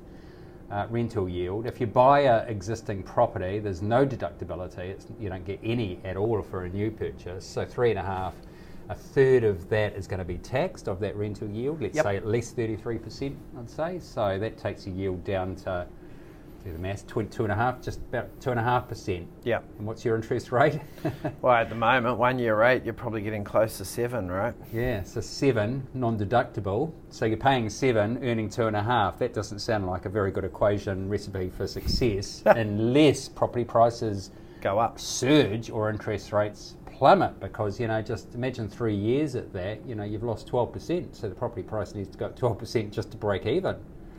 uh, 0.71 0.87
rental 0.90 1.28
yield. 1.28 1.66
If 1.66 1.80
you 1.80 1.87
buy 1.87 2.21
an 2.21 2.49
existing 2.49 3.02
property, 3.02 3.59
there's 3.59 3.83
no 3.83 4.06
deductibility. 4.06 4.90
It's, 4.90 5.06
you 5.21 5.28
don't 5.28 5.44
get 5.44 5.61
any 5.62 5.99
at 6.04 6.16
all 6.16 6.42
for 6.42 6.64
a 6.64 6.68
new 6.68 6.90
purchase. 6.90 7.44
So 7.44 7.64
three 7.64 7.90
and 7.90 7.99
a 7.99 8.02
half, 8.02 8.35
a 8.88 8.94
third 8.94 9.44
of 9.44 9.68
that 9.71 9.94
is 9.94 10.06
going 10.06 10.18
to 10.18 10.25
be 10.25 10.38
taxed 10.38 10.88
of 10.88 11.00
that 11.00 11.16
rental 11.16 11.49
yield. 11.49 11.80
Let's 11.80 11.97
yep. 11.97 12.04
say 12.04 12.16
at 12.16 12.26
least 12.26 12.56
33%, 12.56 13.35
I'd 13.59 13.71
say. 13.71 13.99
So 14.00 14.38
that 14.38 14.59
takes 14.59 14.87
your 14.87 14.94
yield 14.97 15.25
down 15.25 15.56
to 15.56 15.87
do 16.64 16.73
the 16.73 16.78
math, 16.78 17.06
two, 17.06 17.25
two 17.25 17.42
and 17.42 17.52
a 17.52 17.54
half, 17.54 17.83
just 17.83 17.99
about 18.00 18.40
two 18.40 18.50
and 18.50 18.59
a 18.59 18.62
half 18.62 18.88
percent. 18.88 19.28
Yeah. 19.42 19.61
And 19.78 19.87
what's 19.87 20.02
your 20.02 20.16
interest 20.16 20.50
rate? 20.50 20.80
well, 21.42 21.54
at 21.54 21.68
the 21.68 21.75
moment, 21.75 22.16
one 22.16 22.38
year 22.38 22.59
rate, 22.59 22.85
you're 22.85 22.94
probably 22.94 23.21
getting 23.21 23.44
close 23.44 23.76
to 23.78 23.85
seven, 23.85 24.30
right? 24.30 24.54
Yeah, 24.73 25.02
so 25.02 25.21
seven, 25.21 25.87
non 25.92 26.18
deductible. 26.18 26.90
So 27.11 27.26
you're 27.26 27.37
paying 27.37 27.68
seven, 27.68 28.18
earning 28.25 28.49
two 28.49 28.66
and 28.66 28.76
a 28.76 28.83
half. 28.83 29.18
That 29.18 29.35
doesn't 29.35 29.59
sound 29.59 29.87
like 29.87 30.06
a 30.06 30.09
very 30.09 30.30
good 30.30 30.44
equation 30.44 31.09
recipe 31.11 31.50
for 31.50 31.66
success 31.66 32.42
unless 32.47 33.28
property 33.28 33.64
prices 33.64 34.30
go 34.62 34.78
up, 34.78 34.99
surge, 34.99 35.68
or 35.68 35.90
interest 35.90 36.33
rates 36.33 36.76
plummet 36.90 37.38
because 37.40 37.80
you 37.80 37.88
know 37.88 38.00
just 38.00 38.35
imagine 38.35 38.68
three 38.68 38.94
years 38.94 39.35
at 39.35 39.52
that 39.52 39.85
you 39.85 39.97
know 39.97 40.04
you've 40.04 40.23
lost 40.23 40.47
12% 40.47 41.12
so 41.12 41.28
the 41.28 41.35
property 41.35 41.61
price 41.62 41.92
needs 41.92 42.09
to 42.09 42.16
go 42.16 42.26
up 42.26 42.38
12% 42.38 42.92
just 42.92 43.11
to 43.11 43.16
break 43.16 43.47
even 43.47 43.75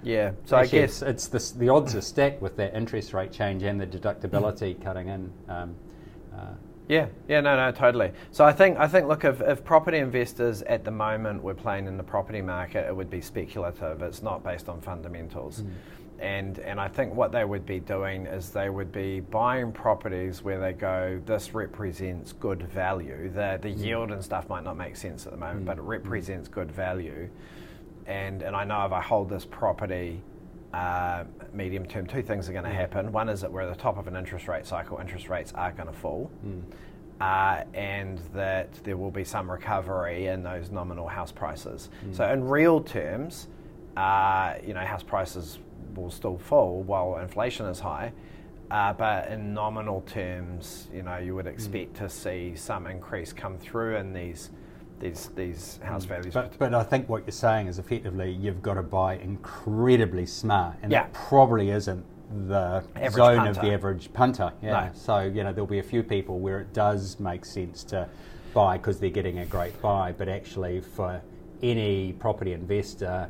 yeah 0.06 0.32
so 0.46 0.58
Actually, 0.58 0.80
i 0.80 0.82
guess 0.82 1.02
it's, 1.02 1.28
it's 1.28 1.54
the, 1.54 1.60
the 1.60 1.70
odds 1.70 1.96
are 1.96 2.02
stacked 2.02 2.42
with 2.42 2.56
that 2.56 2.74
interest 2.76 3.14
rate 3.14 3.32
change 3.32 3.64
and 3.64 3.80
the 3.80 3.88
deductibility 3.88 4.82
cutting 4.82 5.10
in 5.10 5.32
um, 5.50 5.76
uh, 6.34 6.54
yeah, 6.88 7.08
yeah, 7.28 7.42
no, 7.42 7.56
no, 7.56 7.72
totally. 7.72 8.12
So 8.32 8.46
I 8.46 8.54
think, 8.54 8.78
I 8.78 8.88
think, 8.88 9.08
look, 9.08 9.24
if, 9.24 9.42
if 9.42 9.64
property 9.64 9.98
investors 9.98 10.62
at 10.64 10.84
the 10.84 10.92
moment 10.92 11.42
were 11.42 11.56
playing 11.56 11.88
in 11.88 11.98
the 11.98 12.04
property 12.04 12.42
market, 12.42 12.88
it 12.88 12.96
would 12.96 13.10
be 13.10 13.22
speculative. 13.22 14.02
It's 14.04 14.22
not 14.22 14.44
based 14.44 14.70
on 14.70 14.82
fundamentals. 14.82 15.62
Mm. 15.62 15.70
And, 16.20 16.60
and 16.60 16.80
I 16.80 16.88
think 16.88 17.14
what 17.14 17.32
they 17.32 17.44
would 17.44 17.66
be 17.66 17.80
doing 17.80 18.26
is 18.26 18.52
they 18.52 18.70
would 18.70 18.92
be 18.92 19.20
buying 19.20 19.72
properties 19.72 20.44
where 20.44 20.60
they 20.60 20.74
go, 20.74 21.20
this 21.26 21.54
represents 21.54 22.34
good 22.34 22.64
value. 22.64 23.30
The, 23.30 23.60
the 23.62 23.70
mm. 23.70 23.84
yield 23.84 24.12
and 24.12 24.24
stuff 24.24 24.48
might 24.48 24.64
not 24.64 24.78
make 24.78 24.96
sense 24.96 25.26
at 25.26 25.32
the 25.32 25.38
moment, 25.38 25.64
mm. 25.64 25.66
but 25.66 25.78
it 25.78 25.84
represents 25.84 26.48
good 26.48 26.72
value. 26.72 27.30
And, 28.08 28.42
and 28.42 28.56
I 28.56 28.64
know 28.64 28.86
if 28.86 28.92
I 28.92 29.02
hold 29.02 29.30
this 29.30 29.46
property 29.46 30.22
uh, 30.74 31.24
medium 31.54 31.86
term, 31.86 32.06
two 32.06 32.22
things 32.22 32.50
are 32.50 32.52
going 32.52 32.66
to 32.66 32.70
happen. 32.70 33.12
One 33.12 33.30
is 33.30 33.42
that 33.42 33.52
we're 33.52 33.62
at 33.62 33.76
the 33.76 33.82
top 33.82 33.98
of 33.98 34.08
an 34.08 34.16
interest 34.16 34.48
rate 34.48 34.66
cycle, 34.66 35.00
interest 35.00 35.30
rates 35.30 35.54
are 35.56 35.72
going 35.72 35.88
to 35.88 35.94
fall. 35.94 36.30
Mm. 36.46 36.62
Uh, 37.22 37.64
and 37.74 38.20
that 38.34 38.74
there 38.84 38.98
will 38.98 39.12
be 39.12 39.24
some 39.24 39.50
recovery 39.50 40.28
in 40.28 40.44
those 40.44 40.70
nominal 40.70 41.08
house 41.08 41.32
prices. 41.32 41.90
Mm. 42.06 42.16
So, 42.16 42.30
in 42.30 42.44
real 42.44 42.82
terms, 42.82 43.48
uh, 43.96 44.56
you 44.68 44.74
know, 44.74 44.82
house 44.82 45.04
prices 45.04 45.60
will 45.96 46.12
still 46.12 46.38
fall 46.38 46.84
while 46.84 47.18
inflation 47.20 47.68
is 47.68 47.80
high. 47.80 48.12
Uh, 48.70 48.92
but 48.92 49.30
in 49.30 49.54
nominal 49.54 50.02
terms, 50.02 50.90
you 50.94 51.04
know, 51.04 51.18
you 51.18 51.36
would 51.36 51.48
expect 51.48 51.94
mm. 51.94 52.00
to 52.00 52.10
see 52.10 52.54
some 52.56 52.86
increase 52.88 53.32
come 53.32 53.58
through 53.58 53.96
in 53.96 54.12
these 54.12 54.50
these 55.00 55.30
these 55.36 55.80
house 55.84 56.06
values. 56.06 56.34
But, 56.34 56.58
but 56.58 56.74
I 56.74 56.84
think 56.84 57.10
what 57.10 57.24
you're 57.24 57.32
saying 57.32 57.68
is 57.68 57.80
effectively 57.80 58.32
you've 58.32 58.62
got 58.62 58.76
to 58.76 58.84
buy 58.84 59.16
incredibly 59.18 60.26
smart, 60.26 60.78
and 60.82 60.92
yeah. 60.92 61.04
that 61.04 61.14
probably 61.14 61.70
isn't 61.70 62.06
the 62.48 62.84
average 62.96 63.14
zone 63.14 63.38
punter. 63.38 63.50
of 63.50 63.62
the 63.62 63.74
average 63.74 64.14
punter. 64.14 64.54
Yeah. 64.62 64.72
No. 64.72 64.92
So 64.94 65.20
you 65.22 65.44
know 65.44 65.52
there'll 65.52 65.68
be 65.68 65.80
a 65.80 65.84
few 65.84 66.04
people 66.04 66.40
where 66.40 66.60
it 66.60 66.74
does 66.74 67.20
make 67.20 67.46
sense 67.46 67.84
to 67.86 68.08
buy 68.54 68.78
because 68.78 69.00
they're 69.00 69.10
getting 69.10 69.40
a 69.40 69.46
great 69.46 69.80
buy, 69.82 70.12
but 70.12 70.30
actually 70.30 70.82
for 70.82 71.22
any 71.62 72.14
property 72.14 72.54
investor 72.54 73.30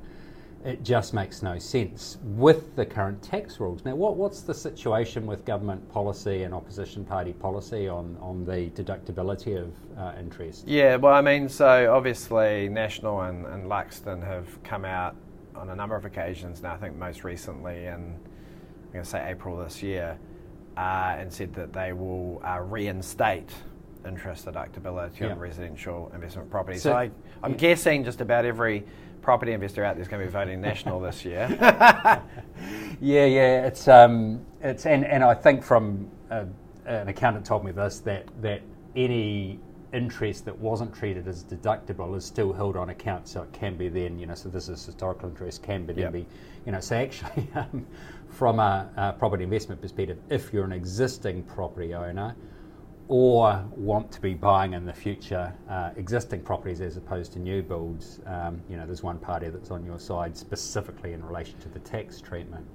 it 0.66 0.82
just 0.84 1.14
makes 1.14 1.44
no 1.44 1.60
sense 1.60 2.18
with 2.24 2.76
the 2.76 2.86
current 2.86 3.22
tax 3.22 3.60
rules. 3.60 3.86
Now, 3.86 3.94
what, 3.94 4.18
what's 4.18 4.42
the 4.42 4.54
situation 4.54 5.28
with 5.28 5.46
government 5.46 5.88
policy 5.92 6.42
and 6.42 6.56
opposition 6.56 7.06
party 7.06 7.34
policy 7.34 7.88
on, 7.88 8.18
on 8.20 8.44
the 8.46 8.72
deductibility 8.72 9.62
of 9.62 9.72
uh, 9.96 10.14
interest? 10.20 10.68
Yeah, 10.68 10.96
well, 10.96 11.14
I 11.14 11.22
mean, 11.22 11.48
so 11.48 11.94
obviously 11.94 12.68
National 12.68 13.22
and, 13.22 13.46
and 13.46 13.70
Luxon 13.70 14.26
have 14.26 14.62
come 14.64 14.86
out 14.86 15.16
on 15.56 15.70
a 15.70 15.76
number 15.76 15.96
of 15.96 16.04
occasions 16.04 16.64
now, 16.64 16.74
I 16.74 16.78
think 16.78 16.96
most 16.96 17.24
recently 17.24 17.86
in, 17.86 17.94
I'm 17.94 18.92
going 18.92 19.04
to 19.04 19.10
say 19.10 19.24
April 19.30 19.56
this 19.58 19.84
year, 19.84 20.18
uh, 20.78 21.16
and 21.20 21.32
said 21.32 21.54
that 21.54 21.74
they 21.74 21.94
will 21.94 22.42
uh, 22.44 22.60
reinstate 22.60 23.52
interest 24.06 24.46
deductibility 24.46 25.22
yeah. 25.22 25.28
on 25.28 25.40
residential 25.40 26.12
investment 26.14 26.50
property. 26.50 26.80
So, 26.80 26.90
so 26.90 26.96
I, 26.96 27.04
am 27.44 27.52
yeah. 27.52 27.58
guessing 27.58 28.04
just 28.04 28.20
about 28.22 28.46
every 28.46 28.84
property 29.26 29.54
investor 29.54 29.84
out 29.84 29.96
there 29.96 30.04
is 30.04 30.08
going 30.08 30.22
to 30.22 30.28
be 30.28 30.32
voting 30.32 30.62
national 30.62 31.00
this 31.00 31.26
year. 31.26 31.48
yeah, 33.02 33.26
yeah, 33.26 33.66
it's 33.66 33.88
um, 33.88 34.46
it's 34.62 34.86
and, 34.86 35.04
and 35.04 35.24
I 35.24 35.34
think 35.34 35.64
from 35.64 36.08
uh, 36.30 36.46
an 36.86 37.08
accountant 37.08 37.44
told 37.44 37.66
me 37.66 37.72
this 37.72 38.00
that 38.02 38.28
that 38.44 38.62
any 38.96 39.60
interest 39.94 40.46
that 40.46 40.56
wasn't 40.56 40.94
treated 40.94 41.28
as 41.28 41.44
deductible 41.44 42.16
is 42.16 42.24
still 42.24 42.54
held 42.54 42.78
on 42.78 42.92
account, 42.92 43.28
so 43.28 43.42
it 43.42 43.52
can 43.52 43.76
be 43.76 43.90
then 43.90 44.20
you 44.20 44.28
know 44.28 44.36
so 44.36 44.48
this 44.48 44.70
is 44.70 44.86
historical 44.86 45.28
interest 45.28 45.64
can 45.64 45.88
be 45.88 45.94
then 45.94 46.04
yep. 46.04 46.14
be 46.14 46.28
you 46.68 46.72
know 46.72 46.80
so 46.80 46.96
actually 46.96 47.50
um, 47.56 47.84
from 48.30 48.60
a, 48.60 48.88
a 48.96 49.14
property 49.14 49.44
investment 49.44 49.82
perspective, 49.82 50.20
if 50.30 50.54
you're 50.54 50.66
an 50.66 50.72
existing 50.72 51.42
property 51.44 51.96
owner 51.96 52.36
or 53.08 53.64
want 53.76 54.12
to 54.12 54.22
be 54.22 54.34
buying 54.34 54.74
in 54.74 54.86
the 54.86 54.94
future 54.94 55.54
uh, 55.70 55.92
existing 55.96 56.42
properties 56.42 56.82
as 56.82 56.98
opposed 56.98 57.34
to 57.34 57.40
new 57.40 57.62
builds, 57.62 58.20
um, 58.26 58.62
you 58.70 58.78
know, 58.78 58.86
there's 58.86 59.04
one 59.04 59.20
party 59.20 59.50
that's 59.50 59.70
on 59.70 59.86
your 59.86 60.00
side 60.00 60.36
specifically 60.36 61.14
in 61.14 61.24
relation 61.24 61.58
to 61.60 61.70
the 61.70 61.80
tax 61.80 62.20
treatment. 62.20 62.66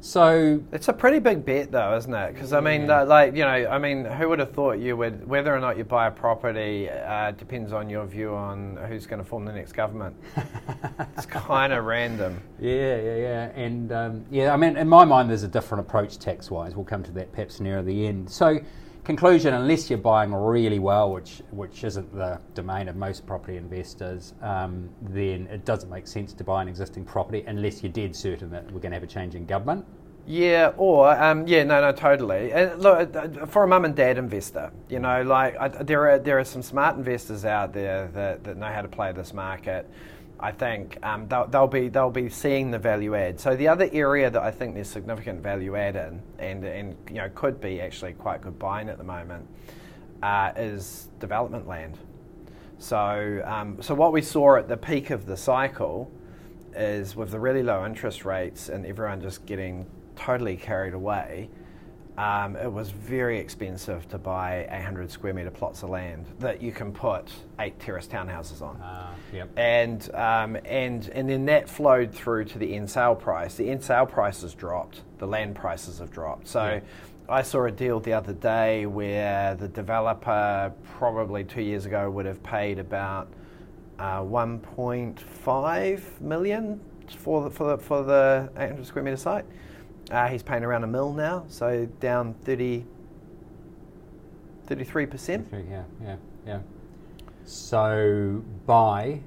So 0.00 0.62
it's 0.70 0.86
a 0.86 0.92
pretty 0.92 1.18
big 1.18 1.44
bet, 1.44 1.72
though, 1.72 1.96
isn't 1.96 2.14
it? 2.14 2.32
Because 2.32 2.52
I 2.52 2.60
mean, 2.60 2.86
yeah. 2.86 3.02
like 3.02 3.34
you 3.34 3.42
know, 3.42 3.48
I 3.48 3.78
mean, 3.78 4.04
who 4.04 4.28
would 4.28 4.38
have 4.38 4.52
thought 4.52 4.78
you 4.78 4.96
would? 4.96 5.26
Whether 5.26 5.52
or 5.52 5.58
not 5.58 5.76
you 5.76 5.82
buy 5.82 6.06
a 6.06 6.10
property 6.10 6.88
uh, 6.88 7.32
depends 7.32 7.72
on 7.72 7.90
your 7.90 8.06
view 8.06 8.32
on 8.32 8.76
who's 8.88 9.06
going 9.06 9.20
to 9.20 9.28
form 9.28 9.44
the 9.44 9.52
next 9.52 9.72
government. 9.72 10.14
it's 11.16 11.26
kind 11.26 11.72
of 11.72 11.84
random. 11.84 12.40
Yeah, 12.60 12.96
yeah, 13.00 13.16
yeah, 13.16 13.44
and 13.56 13.90
um, 13.90 14.24
yeah. 14.30 14.54
I 14.54 14.56
mean, 14.56 14.76
in 14.76 14.88
my 14.88 15.04
mind, 15.04 15.30
there's 15.30 15.42
a 15.42 15.48
different 15.48 15.80
approach 15.80 16.18
tax-wise. 16.18 16.76
We'll 16.76 16.84
come 16.84 17.02
to 17.02 17.12
that 17.12 17.32
perhaps 17.32 17.58
nearer 17.58 17.82
the 17.82 18.06
end. 18.06 18.30
So 18.30 18.60
conclusion, 19.08 19.54
unless 19.54 19.88
you're 19.88 19.98
buying 19.98 20.34
really 20.34 20.78
well, 20.78 21.10
which 21.10 21.40
which 21.50 21.82
isn't 21.82 22.14
the 22.14 22.38
domain 22.52 22.88
of 22.88 22.94
most 22.94 23.26
property 23.26 23.56
investors, 23.56 24.34
um, 24.42 24.90
then 25.00 25.46
it 25.46 25.64
doesn't 25.64 25.88
make 25.88 26.06
sense 26.06 26.34
to 26.34 26.44
buy 26.44 26.60
an 26.60 26.68
existing 26.68 27.06
property 27.06 27.42
unless 27.46 27.82
you're 27.82 27.90
dead 27.90 28.14
certain 28.14 28.50
that 28.50 28.64
we're 28.70 28.80
going 28.80 28.90
to 28.92 28.96
have 28.96 29.02
a 29.02 29.06
change 29.06 29.34
in 29.34 29.46
government. 29.46 29.82
Yeah, 30.26 30.72
or 30.76 31.10
um, 31.10 31.46
yeah, 31.48 31.64
no, 31.64 31.80
no, 31.80 31.90
totally. 31.90 32.52
And 32.52 32.78
look, 32.82 33.16
uh, 33.16 33.46
for 33.46 33.64
a 33.64 33.66
mum 33.66 33.86
and 33.86 33.96
dad 33.96 34.18
investor, 34.18 34.70
you 34.90 34.98
know, 34.98 35.22
like 35.22 35.56
I, 35.58 35.68
there 35.68 36.10
are 36.10 36.18
there 36.18 36.38
are 36.38 36.44
some 36.44 36.60
smart 36.60 36.98
investors 36.98 37.46
out 37.46 37.72
there 37.72 38.08
that, 38.08 38.44
that 38.44 38.58
know 38.58 38.66
how 38.66 38.82
to 38.82 38.88
play 38.88 39.10
this 39.12 39.32
market. 39.32 39.88
I 40.40 40.52
think 40.52 40.98
um, 41.04 41.26
they'll, 41.26 41.46
they'll, 41.48 41.66
be 41.66 41.88
they'll 41.88 42.10
be 42.10 42.28
seeing 42.28 42.70
the 42.70 42.78
value 42.78 43.16
add. 43.16 43.40
So 43.40 43.56
the 43.56 43.68
other 43.68 43.88
area 43.92 44.30
that 44.30 44.40
I 44.40 44.50
think 44.50 44.74
there's 44.74 44.88
significant 44.88 45.42
value 45.42 45.76
add 45.76 45.96
in, 45.96 46.22
and 46.38 46.64
and 46.64 46.96
you 47.08 47.16
know 47.16 47.28
could 47.34 47.60
be 47.60 47.80
actually 47.80 48.12
quite 48.12 48.40
good 48.40 48.58
buying 48.58 48.88
at 48.88 48.98
the 48.98 49.04
moment, 49.04 49.48
uh, 50.22 50.52
is 50.56 51.08
development 51.18 51.66
land. 51.66 51.98
So 52.78 53.42
um, 53.44 53.82
so 53.82 53.94
what 53.94 54.12
we 54.12 54.22
saw 54.22 54.56
at 54.56 54.68
the 54.68 54.76
peak 54.76 55.10
of 55.10 55.26
the 55.26 55.36
cycle 55.36 56.10
is 56.76 57.16
with 57.16 57.32
the 57.32 57.40
really 57.40 57.64
low 57.64 57.84
interest 57.84 58.24
rates 58.24 58.68
and 58.68 58.86
everyone 58.86 59.20
just 59.20 59.44
getting 59.46 59.86
totally 60.14 60.56
carried 60.56 60.94
away 60.94 61.48
um, 62.18 62.56
it 62.56 62.70
was 62.70 62.90
very 62.90 63.38
expensive 63.38 64.08
to 64.08 64.18
buy 64.18 64.66
800 64.70 65.08
square 65.08 65.32
metre 65.32 65.52
plots 65.52 65.84
of 65.84 65.90
land 65.90 66.26
that 66.40 66.60
you 66.60 66.72
can 66.72 66.92
put 66.92 67.30
eight 67.60 67.78
terrace 67.78 68.08
townhouses 68.08 68.60
on. 68.60 68.76
Uh, 68.82 69.14
yep. 69.32 69.48
And, 69.56 70.12
um, 70.16 70.56
and, 70.64 71.08
and 71.10 71.30
then 71.30 71.46
that 71.46 71.68
flowed 71.68 72.12
through 72.12 72.46
to 72.46 72.58
the 72.58 72.74
end 72.74 72.90
sale 72.90 73.14
price. 73.14 73.54
The 73.54 73.70
end 73.70 73.84
sale 73.84 74.04
prices 74.04 74.52
dropped, 74.52 75.02
the 75.18 75.28
land 75.28 75.54
prices 75.54 76.00
have 76.00 76.10
dropped. 76.10 76.48
So 76.48 76.64
yeah. 76.64 76.80
I 77.28 77.42
saw 77.42 77.66
a 77.66 77.70
deal 77.70 78.00
the 78.00 78.14
other 78.14 78.32
day 78.32 78.86
where 78.86 79.54
the 79.54 79.68
developer, 79.68 80.72
probably 80.98 81.44
two 81.44 81.62
years 81.62 81.86
ago, 81.86 82.10
would 82.10 82.26
have 82.26 82.42
paid 82.42 82.80
about 82.80 83.28
uh, 84.00 84.22
1.5 84.22 86.20
million 86.20 86.80
for 87.16 87.44
the, 87.44 87.50
for 87.50 87.76
the, 87.76 87.78
for 87.78 88.02
the 88.02 88.50
800 88.56 88.84
square 88.84 89.04
metre 89.04 89.16
site. 89.16 89.44
Uh, 90.10 90.28
he's 90.28 90.42
paying 90.42 90.64
around 90.64 90.84
a 90.84 90.86
mil 90.86 91.12
now, 91.12 91.44
so 91.48 91.86
down 92.00 92.34
30, 92.44 92.84
33%. 94.66 95.68
Yeah, 95.70 95.82
yeah, 96.02 96.16
yeah. 96.46 96.60
So 97.44 98.42
buy 98.66 99.20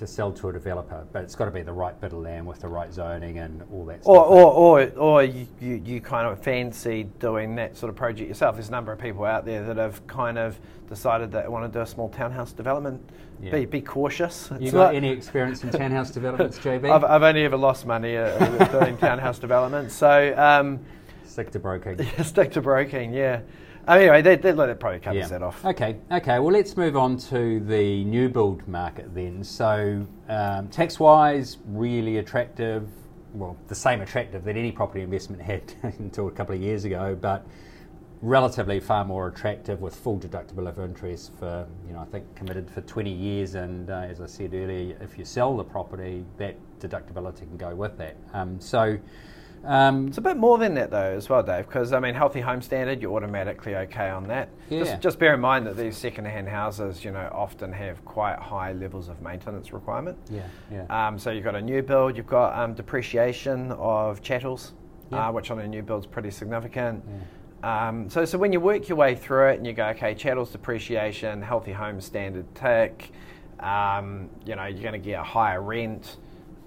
to 0.00 0.06
sell 0.06 0.32
to 0.32 0.48
a 0.48 0.52
developer, 0.52 1.06
but 1.12 1.22
it's 1.22 1.34
got 1.34 1.44
to 1.44 1.50
be 1.50 1.60
the 1.60 1.72
right 1.72 1.98
bit 2.00 2.14
of 2.14 2.20
land 2.20 2.46
with 2.46 2.58
the 2.58 2.66
right 2.66 2.90
zoning 2.90 3.38
and 3.38 3.62
all 3.70 3.84
that. 3.84 4.00
Or, 4.04 4.24
or, 4.24 4.80
or, 4.80 4.88
or 4.96 5.22
you, 5.22 5.46
you, 5.60 6.00
kind 6.00 6.26
of 6.26 6.42
fancy 6.42 7.04
doing 7.18 7.54
that 7.56 7.76
sort 7.76 7.90
of 7.90 7.96
project 7.96 8.26
yourself. 8.26 8.56
There's 8.56 8.68
a 8.68 8.72
number 8.72 8.92
of 8.92 8.98
people 8.98 9.26
out 9.26 9.44
there 9.44 9.62
that 9.62 9.76
have 9.76 10.04
kind 10.06 10.38
of 10.38 10.58
decided 10.88 11.30
that 11.32 11.42
they 11.42 11.48
want 11.50 11.70
to 11.70 11.78
do 11.78 11.82
a 11.82 11.86
small 11.86 12.08
townhouse 12.08 12.52
development. 12.52 13.06
Yeah. 13.42 13.50
Be, 13.52 13.66
be 13.66 13.82
cautious. 13.82 14.50
You 14.58 14.70
got 14.70 14.94
any 14.94 15.10
experience 15.10 15.64
in 15.64 15.70
townhouse 15.70 16.10
developments, 16.10 16.58
JB? 16.60 16.90
I've, 16.90 17.04
I've 17.04 17.22
only 17.22 17.44
ever 17.44 17.58
lost 17.58 17.84
money 17.84 18.16
uh, 18.16 18.64
doing 18.80 18.96
townhouse 18.96 19.38
developments. 19.38 19.94
So 19.94 20.34
um, 20.38 20.80
stick 21.26 21.50
to 21.50 21.58
broking. 21.58 21.98
stick 22.24 22.52
to 22.52 22.62
broking. 22.62 23.12
Yeah. 23.12 23.42
Anyway, 23.90 24.22
they, 24.22 24.36
they, 24.36 24.52
that 24.52 24.78
probably 24.78 25.00
covers 25.00 25.22
yeah. 25.22 25.26
that 25.26 25.42
off. 25.42 25.64
Okay, 25.64 25.96
okay. 26.12 26.38
Well, 26.38 26.52
let's 26.52 26.76
move 26.76 26.96
on 26.96 27.16
to 27.16 27.58
the 27.58 28.04
new 28.04 28.28
build 28.28 28.66
market 28.68 29.12
then. 29.12 29.42
So, 29.42 30.06
um, 30.28 30.68
tax 30.68 31.00
wise, 31.00 31.58
really 31.66 32.18
attractive. 32.18 32.88
Well, 33.34 33.56
the 33.66 33.74
same 33.74 34.00
attractive 34.00 34.44
that 34.44 34.56
any 34.56 34.70
property 34.70 35.02
investment 35.02 35.42
had 35.42 35.74
until 35.98 36.28
a 36.28 36.30
couple 36.30 36.54
of 36.54 36.60
years 36.60 36.84
ago, 36.84 37.18
but 37.20 37.44
relatively 38.22 38.78
far 38.78 39.04
more 39.04 39.26
attractive 39.26 39.80
with 39.80 39.96
full 39.96 40.20
deductible 40.20 40.68
of 40.68 40.78
interest 40.78 41.32
for, 41.40 41.66
you 41.84 41.92
know, 41.92 42.00
I 42.00 42.04
think 42.04 42.32
committed 42.36 42.70
for 42.70 42.82
20 42.82 43.10
years. 43.10 43.56
And 43.56 43.90
uh, 43.90 44.06
as 44.08 44.20
I 44.20 44.26
said 44.26 44.54
earlier, 44.54 44.96
if 45.00 45.18
you 45.18 45.24
sell 45.24 45.56
the 45.56 45.64
property, 45.64 46.24
that 46.36 46.56
deductibility 46.78 47.40
can 47.40 47.56
go 47.56 47.74
with 47.74 47.98
that. 47.98 48.16
Um, 48.34 48.60
so, 48.60 48.98
Um, 49.64 50.08
It's 50.08 50.18
a 50.18 50.22
bit 50.22 50.36
more 50.36 50.56
than 50.58 50.74
that 50.74 50.90
though, 50.90 51.12
as 51.16 51.28
well, 51.28 51.42
Dave. 51.42 51.66
Because 51.66 51.92
I 51.92 52.00
mean, 52.00 52.14
healthy 52.14 52.40
home 52.40 52.62
standard, 52.62 53.02
you're 53.02 53.12
automatically 53.14 53.76
okay 53.76 54.08
on 54.08 54.24
that. 54.28 54.48
Yeah. 54.70 54.84
Just, 54.84 55.00
just 55.00 55.18
bear 55.18 55.34
in 55.34 55.40
mind 55.40 55.66
that 55.66 55.76
these 55.76 55.96
second-hand 55.96 56.48
houses, 56.48 57.04
you 57.04 57.10
know, 57.10 57.28
often 57.32 57.72
have 57.72 58.04
quite 58.04 58.38
high 58.38 58.72
levels 58.72 59.08
of 59.08 59.20
maintenance 59.20 59.72
requirement. 59.72 60.16
yeah, 60.30 60.42
yeah. 60.72 60.84
Um, 61.08 61.18
so 61.18 61.30
you've 61.30 61.44
got 61.44 61.54
a 61.56 61.60
new 61.62 61.82
build, 61.82 62.16
you've 62.16 62.26
got 62.26 62.58
um, 62.58 62.74
depreciation 62.74 63.72
of 63.72 64.22
chattels, 64.22 64.72
Yeah. 65.10 65.28
uh, 65.28 65.32
which 65.32 65.50
on 65.50 65.58
a 65.60 65.68
new 65.68 65.82
build 65.82 66.04
is 66.04 66.06
pretty 66.06 66.30
significant. 66.30 67.04
Um, 67.62 68.08
so, 68.08 68.24
so 68.24 68.38
when 68.38 68.52
you 68.54 68.60
work 68.60 68.88
your 68.88 68.96
way 68.96 69.14
through 69.14 69.48
it 69.50 69.58
and 69.58 69.66
you 69.66 69.74
go, 69.74 69.88
okay, 69.88 70.14
chattels 70.14 70.50
depreciation, 70.50 71.42
healthy 71.42 71.72
home 71.72 72.00
standard 72.00 72.46
tick, 72.54 73.10
um, 73.60 74.30
you 74.46 74.56
know, 74.56 74.64
you're 74.64 74.80
going 74.82 74.94
to 74.94 74.98
get 74.98 75.20
a 75.20 75.22
higher 75.22 75.60
rent, 75.60 76.16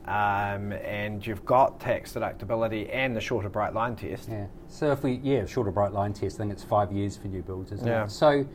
um, 0.05 0.73
and 0.73 1.25
you've 1.25 1.45
got 1.45 1.79
tax 1.79 2.13
deductibility 2.13 2.89
and 2.93 3.15
the 3.15 3.21
shorter 3.21 3.49
bright 3.49 3.73
line 3.73 3.95
test. 3.95 4.29
Yeah. 4.29 4.47
So 4.67 4.91
if 4.91 5.03
we, 5.03 5.19
yeah, 5.23 5.45
shorter 5.45 5.71
bright 5.71 5.93
line 5.93 6.13
test, 6.13 6.35
I 6.35 6.39
think 6.39 6.51
it's 6.51 6.63
five 6.63 6.91
years 6.91 7.15
for 7.15 7.27
new 7.27 7.41
builds, 7.41 7.71
isn't 7.71 7.87
Yeah. 7.87 8.05
it? 8.05 8.11
So 8.11 8.45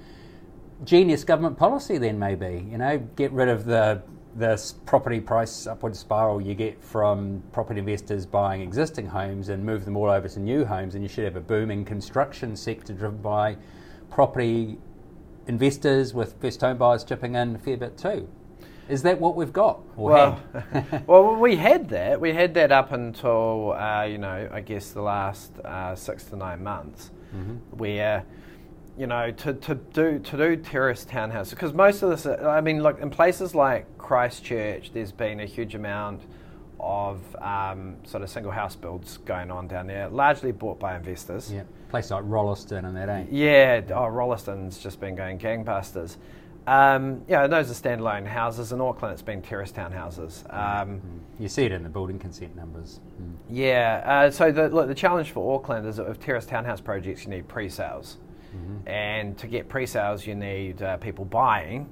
genius 0.84 1.24
government 1.24 1.56
policy 1.56 1.98
then 1.98 2.18
maybe, 2.18 2.66
you 2.70 2.78
know, 2.78 2.98
get 3.16 3.32
rid 3.32 3.48
of 3.48 3.64
the 3.64 4.02
the 4.36 4.72
property 4.86 5.18
price 5.20 5.66
upward 5.66 5.96
spiral 5.96 6.40
you 6.40 6.54
get 6.54 6.80
from 6.84 7.42
property 7.50 7.80
investors 7.80 8.24
buying 8.24 8.60
existing 8.60 9.06
homes 9.06 9.48
and 9.48 9.64
move 9.64 9.84
them 9.84 9.96
all 9.96 10.08
over 10.10 10.28
to 10.28 10.38
new 10.38 10.64
homes 10.64 10.94
and 10.94 11.02
you 11.02 11.08
should 11.08 11.24
have 11.24 11.34
a 11.34 11.40
booming 11.40 11.84
construction 11.84 12.54
sector 12.54 12.92
driven 12.92 13.20
by 13.20 13.56
property 14.10 14.78
investors 15.48 16.14
with 16.14 16.40
first 16.40 16.60
home 16.60 16.76
buyers 16.76 17.02
chipping 17.02 17.34
in 17.34 17.56
a 17.56 17.58
fair 17.58 17.76
bit 17.76 17.96
too. 17.96 18.28
Is 18.88 19.02
that 19.02 19.20
what 19.20 19.36
we've 19.36 19.52
got? 19.52 19.80
Well, 19.96 20.40
well, 21.06 21.36
we 21.36 21.56
had 21.56 21.88
that. 21.90 22.20
We 22.20 22.32
had 22.32 22.54
that 22.54 22.72
up 22.72 22.92
until 22.92 23.72
uh, 23.72 24.04
you 24.04 24.18
know, 24.18 24.48
I 24.52 24.60
guess 24.60 24.90
the 24.90 25.02
last 25.02 25.58
uh, 25.60 25.94
six 25.94 26.24
to 26.24 26.36
nine 26.36 26.62
months, 26.62 27.10
where 27.70 28.24
you 28.96 29.06
know 29.06 29.30
to, 29.30 29.54
to 29.54 29.74
do 29.74 30.18
to 30.18 30.36
do 30.36 30.56
terrace 30.56 31.04
townhouses 31.04 31.50
because 31.50 31.72
most 31.72 32.02
of 32.02 32.10
this, 32.10 32.26
I 32.26 32.60
mean, 32.60 32.82
look 32.82 33.00
in 33.00 33.10
places 33.10 33.54
like 33.54 33.86
Christchurch, 33.98 34.92
there's 34.92 35.12
been 35.12 35.40
a 35.40 35.46
huge 35.46 35.74
amount 35.74 36.22
of 36.80 37.20
um, 37.42 37.96
sort 38.04 38.22
of 38.22 38.30
single 38.30 38.52
house 38.52 38.76
builds 38.76 39.18
going 39.18 39.50
on 39.50 39.66
down 39.68 39.86
there, 39.86 40.08
largely 40.08 40.52
bought 40.52 40.78
by 40.78 40.96
investors. 40.96 41.52
yeah, 41.52 41.62
place 41.90 42.10
like 42.10 42.22
Rolleston 42.26 42.84
and 42.84 42.96
that 42.96 43.08
ain't. 43.08 43.32
Yeah, 43.32 43.82
oh, 43.94 44.06
Rolleston's 44.06 44.78
just 44.78 45.00
been 45.00 45.14
going 45.14 45.38
gangbusters. 45.38 46.16
Um, 46.68 47.22
yeah, 47.26 47.46
those 47.46 47.70
are 47.70 47.74
standalone 47.74 48.26
houses. 48.26 48.72
In 48.72 48.80
Auckland, 48.80 49.14
it's 49.14 49.22
been 49.22 49.40
terrace 49.40 49.72
townhouses. 49.72 50.44
Um, 50.52 51.00
You 51.38 51.48
see 51.48 51.64
it 51.64 51.72
in 51.72 51.82
the 51.82 51.88
building 51.88 52.18
consent 52.18 52.54
numbers. 52.54 53.00
Mm. 53.22 53.32
Yeah, 53.48 54.02
uh, 54.04 54.30
so 54.30 54.52
the, 54.52 54.68
look, 54.68 54.86
the 54.88 54.94
challenge 54.94 55.30
for 55.30 55.54
Auckland 55.54 55.86
is 55.86 55.96
that 55.96 56.06
with 56.08 56.20
terrace 56.20 56.44
townhouse 56.46 56.80
projects, 56.80 57.24
you 57.24 57.30
need 57.30 57.48
pre-sales. 57.48 58.18
And 58.86 59.36
to 59.38 59.46
get 59.46 59.68
pre-sales, 59.68 60.26
you 60.26 60.34
need 60.34 60.82
uh, 60.82 60.96
people 60.96 61.24
buying, 61.26 61.88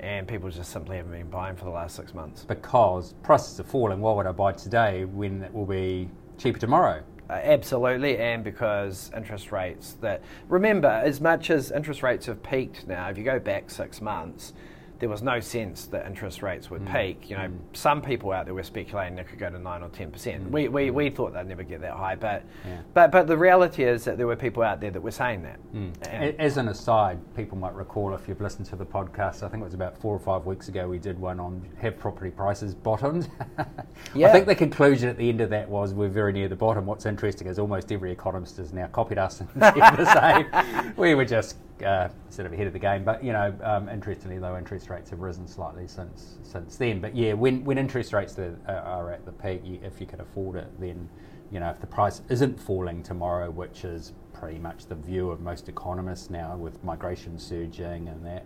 and 0.00 0.28
people 0.28 0.50
just 0.50 0.70
simply 0.70 0.96
haven't 0.96 1.12
been 1.12 1.30
buying 1.30 1.56
for 1.56 1.64
the 1.64 1.70
last 1.70 1.96
six 1.96 2.12
months. 2.14 2.44
because 2.44 3.14
prices 3.22 3.58
are 3.58 3.64
falling. 3.64 4.00
Why 4.00 4.12
would 4.12 4.26
I 4.26 4.32
buy 4.32 4.52
today 4.52 5.04
when 5.06 5.42
it 5.42 5.52
will 5.54 5.66
be 5.66 6.10
cheaper 6.36 6.58
tomorrow? 6.58 7.02
Uh, 7.30 7.34
absolutely, 7.44 8.18
and 8.18 8.42
because 8.42 9.08
interest 9.16 9.52
rates 9.52 9.96
that 10.00 10.20
remember, 10.48 10.88
as 10.88 11.20
much 11.20 11.48
as 11.48 11.70
interest 11.70 12.02
rates 12.02 12.26
have 12.26 12.42
peaked 12.42 12.88
now, 12.88 13.08
if 13.08 13.16
you 13.16 13.22
go 13.22 13.38
back 13.38 13.70
six 13.70 14.00
months, 14.00 14.52
there 15.00 15.08
was 15.08 15.22
no 15.22 15.40
sense 15.40 15.86
that 15.86 16.06
interest 16.06 16.42
rates 16.42 16.70
would 16.70 16.82
mm. 16.82 16.92
peak. 16.92 17.30
You 17.30 17.36
know, 17.36 17.48
mm. 17.48 17.58
some 17.72 18.02
people 18.02 18.32
out 18.32 18.44
there 18.44 18.54
were 18.54 18.62
speculating 18.62 19.16
they 19.16 19.24
could 19.24 19.38
go 19.38 19.50
to 19.50 19.58
nine 19.58 19.82
or 19.82 19.88
ten 19.88 20.10
percent. 20.10 20.46
Mm. 20.46 20.50
We, 20.50 20.68
we, 20.68 20.90
we 20.90 21.10
thought 21.10 21.32
they'd 21.32 21.46
never 21.46 21.62
get 21.62 21.80
that 21.80 21.94
high, 21.94 22.14
but 22.14 22.44
Yeah. 22.64 22.80
but 22.92 23.10
but 23.10 23.26
the 23.26 23.36
reality 23.36 23.82
is 23.82 24.04
that 24.04 24.18
there 24.18 24.26
were 24.26 24.36
people 24.36 24.62
out 24.62 24.80
there 24.80 24.90
that 24.90 25.00
were 25.00 25.10
saying 25.10 25.42
that. 25.42 25.58
And- 25.72 26.38
As 26.38 26.58
an 26.58 26.68
aside, 26.68 27.18
people 27.34 27.56
might 27.56 27.74
recall 27.74 28.14
if 28.14 28.28
you've 28.28 28.40
listened 28.40 28.66
to 28.66 28.76
the 28.76 28.86
podcast, 28.86 29.42
I 29.42 29.48
think 29.48 29.62
it 29.62 29.64
was 29.64 29.74
about 29.74 29.98
four 29.98 30.14
or 30.14 30.20
five 30.20 30.44
weeks 30.44 30.68
ago, 30.68 30.86
we 30.86 30.98
did 30.98 31.18
one 31.18 31.40
on 31.40 31.66
have 31.80 31.98
property 31.98 32.30
prices 32.30 32.74
bottomed. 32.74 33.28
I 33.58 34.28
think 34.32 34.46
the 34.46 34.54
conclusion 34.54 35.08
at 35.08 35.16
the 35.16 35.28
end 35.28 35.40
of 35.40 35.48
that 35.50 35.68
was 35.68 35.94
we're 35.94 36.08
very 36.08 36.32
near 36.32 36.48
the 36.48 36.56
bottom. 36.56 36.84
What's 36.84 37.06
interesting 37.06 37.48
is 37.48 37.58
almost 37.58 37.90
every 37.90 38.12
economist 38.12 38.58
has 38.58 38.72
now 38.72 38.86
copied 38.88 39.18
us 39.18 39.40
and 39.40 39.48
said 39.50 39.74
the 39.74 40.44
same. 40.44 40.94
We 40.96 41.14
were 41.14 41.24
just 41.24 41.56
uh, 41.82 42.08
sort 42.28 42.46
of 42.46 42.52
ahead 42.52 42.66
of 42.66 42.72
the 42.72 42.78
game, 42.78 43.04
but 43.04 43.22
you 43.22 43.32
know, 43.32 43.54
um, 43.62 43.88
interestingly, 43.88 44.38
though, 44.38 44.56
interest 44.56 44.90
rates 44.90 45.10
have 45.10 45.20
risen 45.20 45.46
slightly 45.46 45.86
since 45.86 46.38
since 46.42 46.76
then. 46.76 47.00
But 47.00 47.14
yeah, 47.16 47.32
when 47.32 47.64
when 47.64 47.78
interest 47.78 48.12
rates 48.12 48.38
are, 48.38 48.56
are 48.68 49.12
at 49.12 49.24
the 49.24 49.32
peak, 49.32 49.62
you, 49.64 49.78
if 49.82 50.00
you 50.00 50.06
can 50.06 50.20
afford 50.20 50.56
it, 50.56 50.68
then 50.80 51.08
you 51.50 51.60
know 51.60 51.70
if 51.70 51.80
the 51.80 51.86
price 51.86 52.22
isn't 52.28 52.60
falling 52.60 53.02
tomorrow, 53.02 53.50
which 53.50 53.84
is 53.84 54.12
pretty 54.32 54.58
much 54.58 54.86
the 54.86 54.94
view 54.94 55.30
of 55.30 55.40
most 55.40 55.68
economists 55.68 56.30
now, 56.30 56.56
with 56.56 56.82
migration 56.84 57.38
surging 57.38 58.08
and 58.08 58.24
that, 58.24 58.44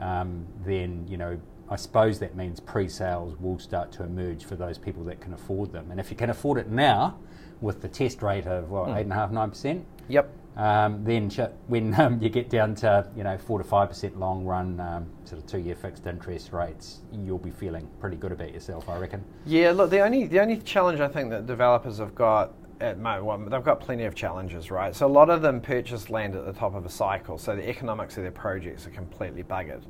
um, 0.00 0.46
then 0.64 1.06
you 1.08 1.16
know. 1.16 1.38
I 1.70 1.76
suppose 1.76 2.18
that 2.20 2.34
means 2.34 2.60
pre-sales 2.60 3.38
will 3.38 3.58
start 3.58 3.92
to 3.92 4.02
emerge 4.02 4.42
for 4.42 4.56
those 4.56 4.78
people 4.78 5.04
that 5.04 5.20
can 5.20 5.34
afford 5.34 5.70
them, 5.70 5.90
and 5.90 6.00
if 6.00 6.10
you 6.10 6.16
can 6.16 6.30
afford 6.30 6.56
it 6.56 6.70
now, 6.70 7.18
with 7.60 7.82
the 7.82 7.88
test 7.88 8.22
rate 8.22 8.46
of 8.46 8.70
what 8.70 8.88
eight 8.96 9.02
and 9.02 9.12
a 9.12 9.14
half 9.14 9.30
nine 9.30 9.50
percent, 9.50 9.84
Yep. 10.08 10.30
Um, 10.58 11.04
then 11.04 11.30
when 11.68 11.94
um, 12.00 12.20
you 12.20 12.28
get 12.28 12.50
down 12.50 12.74
to 12.76 13.08
you 13.16 13.24
know 13.24 13.38
four 13.38 13.58
to 13.58 13.64
five 13.64 13.88
percent 13.88 14.18
long 14.18 14.44
run 14.44 14.78
um, 14.80 15.06
sort 15.24 15.40
of 15.40 15.46
two 15.46 15.58
year 15.58 15.76
fixed 15.76 16.06
interest 16.06 16.52
rates, 16.52 17.00
you'll 17.12 17.38
be 17.38 17.50
feeling 17.50 17.88
pretty 18.00 18.16
good 18.16 18.32
about 18.32 18.52
yourself, 18.52 18.88
I 18.88 18.98
reckon. 18.98 19.24
Yeah, 19.46 19.70
look, 19.70 19.90
the 19.90 20.00
only 20.00 20.26
the 20.26 20.40
only 20.40 20.58
challenge 20.58 21.00
I 21.00 21.08
think 21.08 21.30
that 21.30 21.46
developers 21.46 21.98
have 21.98 22.14
got 22.14 22.52
at 22.80 22.98
mo 22.98 23.24
well, 23.24 23.38
they've 23.38 23.64
got 23.64 23.80
plenty 23.80 24.04
of 24.04 24.14
challenges, 24.14 24.70
right? 24.70 24.94
So 24.94 25.06
a 25.06 25.08
lot 25.08 25.30
of 25.30 25.42
them 25.42 25.60
purchase 25.60 26.10
land 26.10 26.34
at 26.34 26.44
the 26.44 26.52
top 26.52 26.74
of 26.74 26.84
a 26.84 26.90
cycle, 26.90 27.38
so 27.38 27.56
the 27.56 27.68
economics 27.68 28.16
of 28.16 28.24
their 28.24 28.32
projects 28.32 28.86
are 28.86 28.90
completely 28.90 29.42
buggered. 29.42 29.82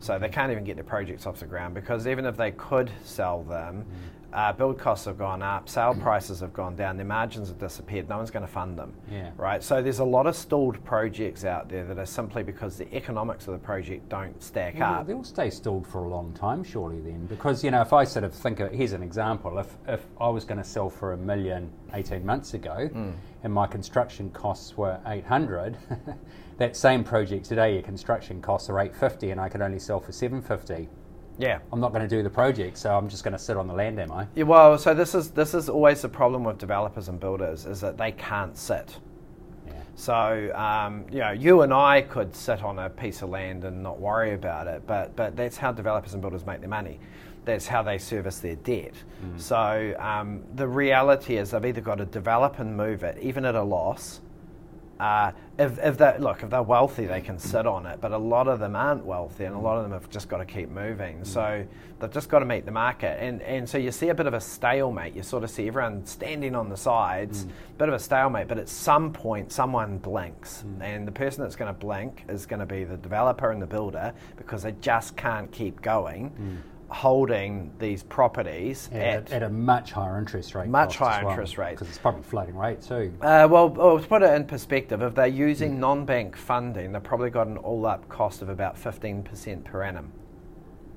So 0.00 0.18
they 0.18 0.28
can't 0.28 0.52
even 0.52 0.64
get 0.64 0.74
their 0.74 0.84
projects 0.84 1.24
off 1.24 1.38
the 1.38 1.46
ground 1.46 1.74
because 1.74 2.06
even 2.06 2.26
if 2.26 2.36
they 2.36 2.50
could 2.50 2.90
sell 3.04 3.42
them, 3.42 3.86
uh, 4.34 4.52
build 4.52 4.78
costs 4.78 5.06
have 5.06 5.16
gone 5.16 5.42
up, 5.42 5.68
sale 5.68 5.94
prices 5.94 6.40
have 6.40 6.52
gone 6.52 6.74
down, 6.74 6.96
their 6.96 7.06
margins 7.06 7.48
have 7.48 7.58
disappeared. 7.58 8.08
No 8.08 8.16
one's 8.16 8.30
going 8.32 8.44
to 8.44 8.50
fund 8.52 8.76
them, 8.78 8.92
Yeah. 9.10 9.30
right? 9.36 9.62
So 9.62 9.80
there's 9.80 10.00
a 10.00 10.04
lot 10.04 10.26
of 10.26 10.34
stalled 10.34 10.84
projects 10.84 11.44
out 11.44 11.68
there 11.68 11.84
that 11.84 11.98
are 11.98 12.06
simply 12.06 12.42
because 12.42 12.76
the 12.76 12.92
economics 12.94 13.46
of 13.46 13.52
the 13.52 13.60
project 13.60 14.08
don't 14.08 14.42
stack 14.42 14.80
up. 14.80 15.06
They'll 15.06 15.22
stay 15.24 15.50
stalled 15.50 15.86
for 15.86 16.04
a 16.04 16.08
long 16.08 16.32
time, 16.32 16.64
surely. 16.64 17.00
Then, 17.00 17.26
because 17.26 17.62
you 17.62 17.70
know, 17.70 17.80
if 17.80 17.92
I 17.92 18.02
sort 18.04 18.24
of 18.24 18.34
think, 18.34 18.60
of, 18.60 18.72
here's 18.72 18.92
an 18.92 19.02
example: 19.02 19.58
if 19.58 19.76
if 19.86 20.04
I 20.20 20.28
was 20.28 20.44
going 20.44 20.58
to 20.58 20.64
sell 20.68 20.90
for 20.90 21.12
a 21.12 21.16
million 21.16 21.70
18 21.92 22.26
months 22.26 22.54
ago, 22.54 22.90
and 23.44 23.52
my 23.52 23.66
construction 23.66 24.30
costs 24.30 24.76
were 24.76 24.98
800, 25.06 25.76
that 26.58 26.74
same 26.76 27.04
project 27.04 27.44
today, 27.46 27.74
your 27.74 27.82
construction 27.82 28.42
costs 28.42 28.68
are 28.68 28.80
850, 28.80 29.30
and 29.30 29.40
I 29.40 29.48
can 29.48 29.62
only 29.62 29.78
sell 29.78 30.00
for 30.00 30.12
750. 30.12 30.88
Yeah. 31.38 31.58
I'm 31.72 31.80
not 31.80 31.92
going 31.92 32.08
to 32.08 32.16
do 32.16 32.22
the 32.22 32.30
project, 32.30 32.78
so 32.78 32.96
I'm 32.96 33.08
just 33.08 33.24
going 33.24 33.32
to 33.32 33.38
sit 33.38 33.56
on 33.56 33.66
the 33.66 33.74
land, 33.74 33.98
am 33.98 34.12
I? 34.12 34.26
Yeah, 34.34 34.44
well, 34.44 34.78
so 34.78 34.94
this 34.94 35.14
is 35.14 35.30
this 35.30 35.54
is 35.54 35.68
always 35.68 36.02
the 36.02 36.08
problem 36.08 36.44
with 36.44 36.58
developers 36.58 37.08
and 37.08 37.18
builders 37.18 37.66
is 37.66 37.80
that 37.80 37.98
they 37.98 38.12
can't 38.12 38.56
sit. 38.56 38.98
Yeah. 39.66 39.72
So 39.96 40.52
um, 40.54 41.06
you 41.10 41.20
know, 41.20 41.32
you 41.32 41.62
and 41.62 41.74
I 41.74 42.02
could 42.02 42.34
sit 42.34 42.62
on 42.62 42.78
a 42.78 42.88
piece 42.88 43.22
of 43.22 43.30
land 43.30 43.64
and 43.64 43.82
not 43.82 43.98
worry 43.98 44.34
about 44.34 44.66
it, 44.66 44.86
but 44.86 45.16
but 45.16 45.36
that's 45.36 45.56
how 45.56 45.72
developers 45.72 46.12
and 46.12 46.22
builders 46.22 46.46
make 46.46 46.60
their 46.60 46.68
money. 46.68 47.00
That's 47.44 47.66
how 47.66 47.82
they 47.82 47.98
service 47.98 48.38
their 48.38 48.56
debt. 48.56 48.94
So 49.36 49.94
um, 49.98 50.44
the 50.54 50.66
reality 50.66 51.36
is 51.36 51.50
they've 51.50 51.64
either 51.64 51.82
got 51.82 51.96
to 51.96 52.06
develop 52.06 52.58
and 52.58 52.74
move 52.74 53.02
it, 53.02 53.18
even 53.18 53.44
at 53.44 53.54
a 53.54 53.62
loss. 53.62 54.20
Uh, 54.98 55.32
if, 55.58 55.78
if 55.78 55.98
they 55.98 56.16
look, 56.18 56.42
if 56.42 56.50
they're 56.50 56.62
wealthy, 56.62 57.06
they 57.06 57.20
can 57.20 57.38
sit 57.38 57.66
on 57.66 57.86
it, 57.86 58.00
but 58.00 58.12
a 58.12 58.18
lot 58.18 58.48
of 58.48 58.60
them 58.60 58.76
aren't 58.76 59.04
wealthy, 59.04 59.44
and 59.44 59.54
a 59.54 59.58
lot 59.58 59.76
of 59.76 59.82
them 59.82 59.92
have 59.92 60.08
just 60.10 60.28
got 60.28 60.38
to 60.38 60.44
keep 60.44 60.68
moving. 60.68 61.24
So 61.24 61.64
they've 61.98 62.10
just 62.10 62.28
got 62.28 62.40
to 62.40 62.44
meet 62.44 62.64
the 62.64 62.72
market, 62.72 63.22
and 63.22 63.42
and 63.42 63.68
so 63.68 63.78
you 63.78 63.90
see 63.90 64.08
a 64.08 64.14
bit 64.14 64.26
of 64.26 64.34
a 64.34 64.40
stalemate. 64.40 65.14
You 65.14 65.22
sort 65.22 65.44
of 65.44 65.50
see 65.50 65.66
everyone 65.66 66.06
standing 66.06 66.54
on 66.54 66.68
the 66.68 66.76
sides, 66.76 67.44
mm. 67.44 67.50
bit 67.78 67.88
of 67.88 67.94
a 67.94 67.98
stalemate. 67.98 68.48
But 68.48 68.58
at 68.58 68.68
some 68.68 69.12
point, 69.12 69.52
someone 69.52 69.98
blinks, 69.98 70.64
mm. 70.66 70.82
and 70.82 71.06
the 71.06 71.12
person 71.12 71.42
that's 71.42 71.56
going 71.56 71.72
to 71.72 71.78
blink 71.78 72.24
is 72.28 72.46
going 72.46 72.60
to 72.60 72.66
be 72.66 72.84
the 72.84 72.96
developer 72.96 73.50
and 73.50 73.60
the 73.60 73.66
builder 73.66 74.12
because 74.36 74.62
they 74.62 74.72
just 74.80 75.16
can't 75.16 75.50
keep 75.50 75.82
going. 75.82 76.30
Mm. 76.30 76.73
Holding 76.88 77.72
these 77.78 78.02
properties 78.02 78.88
at, 78.92 79.00
at, 79.00 79.32
at 79.32 79.42
a 79.42 79.48
much 79.48 79.92
higher 79.92 80.18
interest 80.18 80.54
rate. 80.54 80.68
Much 80.68 80.96
higher 80.96 81.28
interest 81.28 81.58
rate. 81.58 81.70
Because 81.72 81.88
it's 81.88 81.98
probably 81.98 82.22
floating 82.22 82.56
rate 82.56 82.82
too. 82.82 83.12
Uh, 83.20 83.48
well, 83.50 83.68
well, 83.68 83.98
to 83.98 84.06
put 84.06 84.22
it 84.22 84.32
in 84.34 84.44
perspective, 84.46 85.02
if 85.02 85.14
they're 85.14 85.24
Mm. 85.26 85.36
using 85.36 85.80
non-bank 85.80 86.36
funding, 86.36 86.92
they've 86.92 87.02
probably 87.02 87.30
got 87.30 87.46
an 87.46 87.56
all-up 87.58 88.08
cost 88.08 88.42
of 88.42 88.48
about 88.48 88.76
15% 88.76 89.64
per 89.64 89.82
annum. 89.82 90.12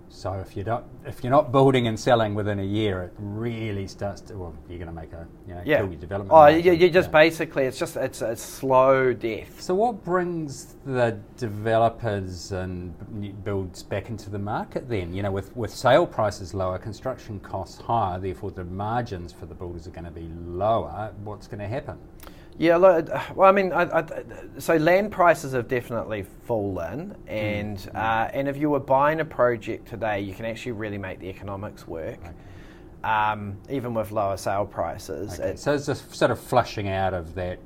So 0.09 0.33
if 0.33 0.55
you're 0.55 0.65
not 0.65 0.85
if 1.05 1.23
you're 1.23 1.31
not 1.31 1.51
building 1.51 1.87
and 1.87 1.99
selling 1.99 2.33
within 2.33 2.59
a 2.59 2.63
year, 2.63 3.03
it 3.03 3.13
really 3.17 3.87
starts 3.87 4.21
to. 4.21 4.37
Well, 4.37 4.53
you're 4.69 4.79
going 4.79 4.87
to 4.89 4.93
make 4.93 5.11
a 5.13 5.27
you 5.47 5.53
know 5.53 5.61
Yeah. 5.65 5.77
kill 5.77 5.87
your 5.91 5.99
development. 5.99 6.31
Oh, 6.33 6.47
you 6.47 6.89
just 6.89 7.09
Yeah. 7.09 7.11
basically 7.11 7.63
it's 7.65 7.77
just 7.77 7.97
it's 7.97 8.21
a 8.21 8.35
slow 8.35 9.13
death. 9.13 9.61
So 9.61 9.75
what 9.75 10.03
brings 10.03 10.75
the 10.85 11.19
developers 11.37 12.51
and 12.51 12.93
builds 13.43 13.83
back 13.83 14.09
into 14.09 14.29
the 14.29 14.39
market 14.39 14.87
then? 14.87 15.13
You 15.13 15.23
know, 15.23 15.31
with, 15.31 15.55
with 15.55 15.71
sale 15.71 16.07
prices 16.07 16.53
lower, 16.53 16.77
construction 16.77 17.39
costs 17.41 17.79
higher, 17.81 18.19
therefore 18.19 18.51
the 18.51 18.63
margins 18.63 19.33
for 19.33 19.45
the 19.45 19.55
builders 19.55 19.87
are 19.87 19.91
going 19.91 20.05
to 20.05 20.11
be 20.11 20.29
lower. 20.45 21.13
What's 21.23 21.47
going 21.47 21.59
to 21.59 21.67
happen? 21.67 21.97
Yeah, 22.59 22.77
uh, 22.77 23.21
well, 23.35 23.47
I 23.47 23.51
mean, 23.51 23.71
I, 23.71 23.99
I, 23.99 24.05
so 24.57 24.75
land 24.77 25.11
prices 25.11 25.53
have 25.53 25.67
definitely 25.67 26.23
fallen, 26.45 27.15
and 27.27 27.77
Mm. 27.77 27.95
uh, 27.95 28.29
and 28.33 28.47
if 28.47 28.57
you 28.57 28.71
were 28.71 28.79
buying 28.79 29.19
a 29.19 29.25
project 29.25 29.87
today, 29.87 30.21
you 30.21 30.33
can 30.33 30.45
actually 30.45 30.71
really 30.71 30.97
make 30.97 31.19
the 31.19 31.29
economics 31.29 31.87
work, 31.87 32.17
um, 33.03 33.57
even 33.69 33.93
with 33.93 34.11
lower 34.11 34.37
sale 34.37 34.65
prices. 34.65 35.33
Okay, 35.39 35.49
It's- 35.49 35.61
so 35.61 35.73
it's 35.75 35.85
just 35.85 36.15
sort 36.15 36.31
of 36.31 36.39
flushing 36.39 36.89
out 36.89 37.13
of 37.13 37.35
that 37.35 37.59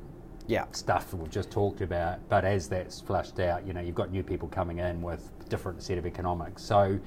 yeah, 0.47 0.65
stuff 0.73 1.09
that 1.11 1.17
we've 1.17 1.31
just 1.31 1.49
talked 1.51 1.79
about. 1.79 2.19
But 2.27 2.43
as 2.43 2.67
that's 2.67 2.99
flushed 2.99 3.39
out, 3.39 3.65
you 3.65 3.71
know, 3.73 3.79
you've 3.79 3.95
got 3.95 4.11
new 4.11 4.23
people 4.23 4.49
coming 4.49 4.79
in 4.79 5.01
with 5.01 5.31
different 5.47 5.81
set 5.81 5.97
of 5.97 6.05
economics. 6.05 6.63
So 6.63 6.99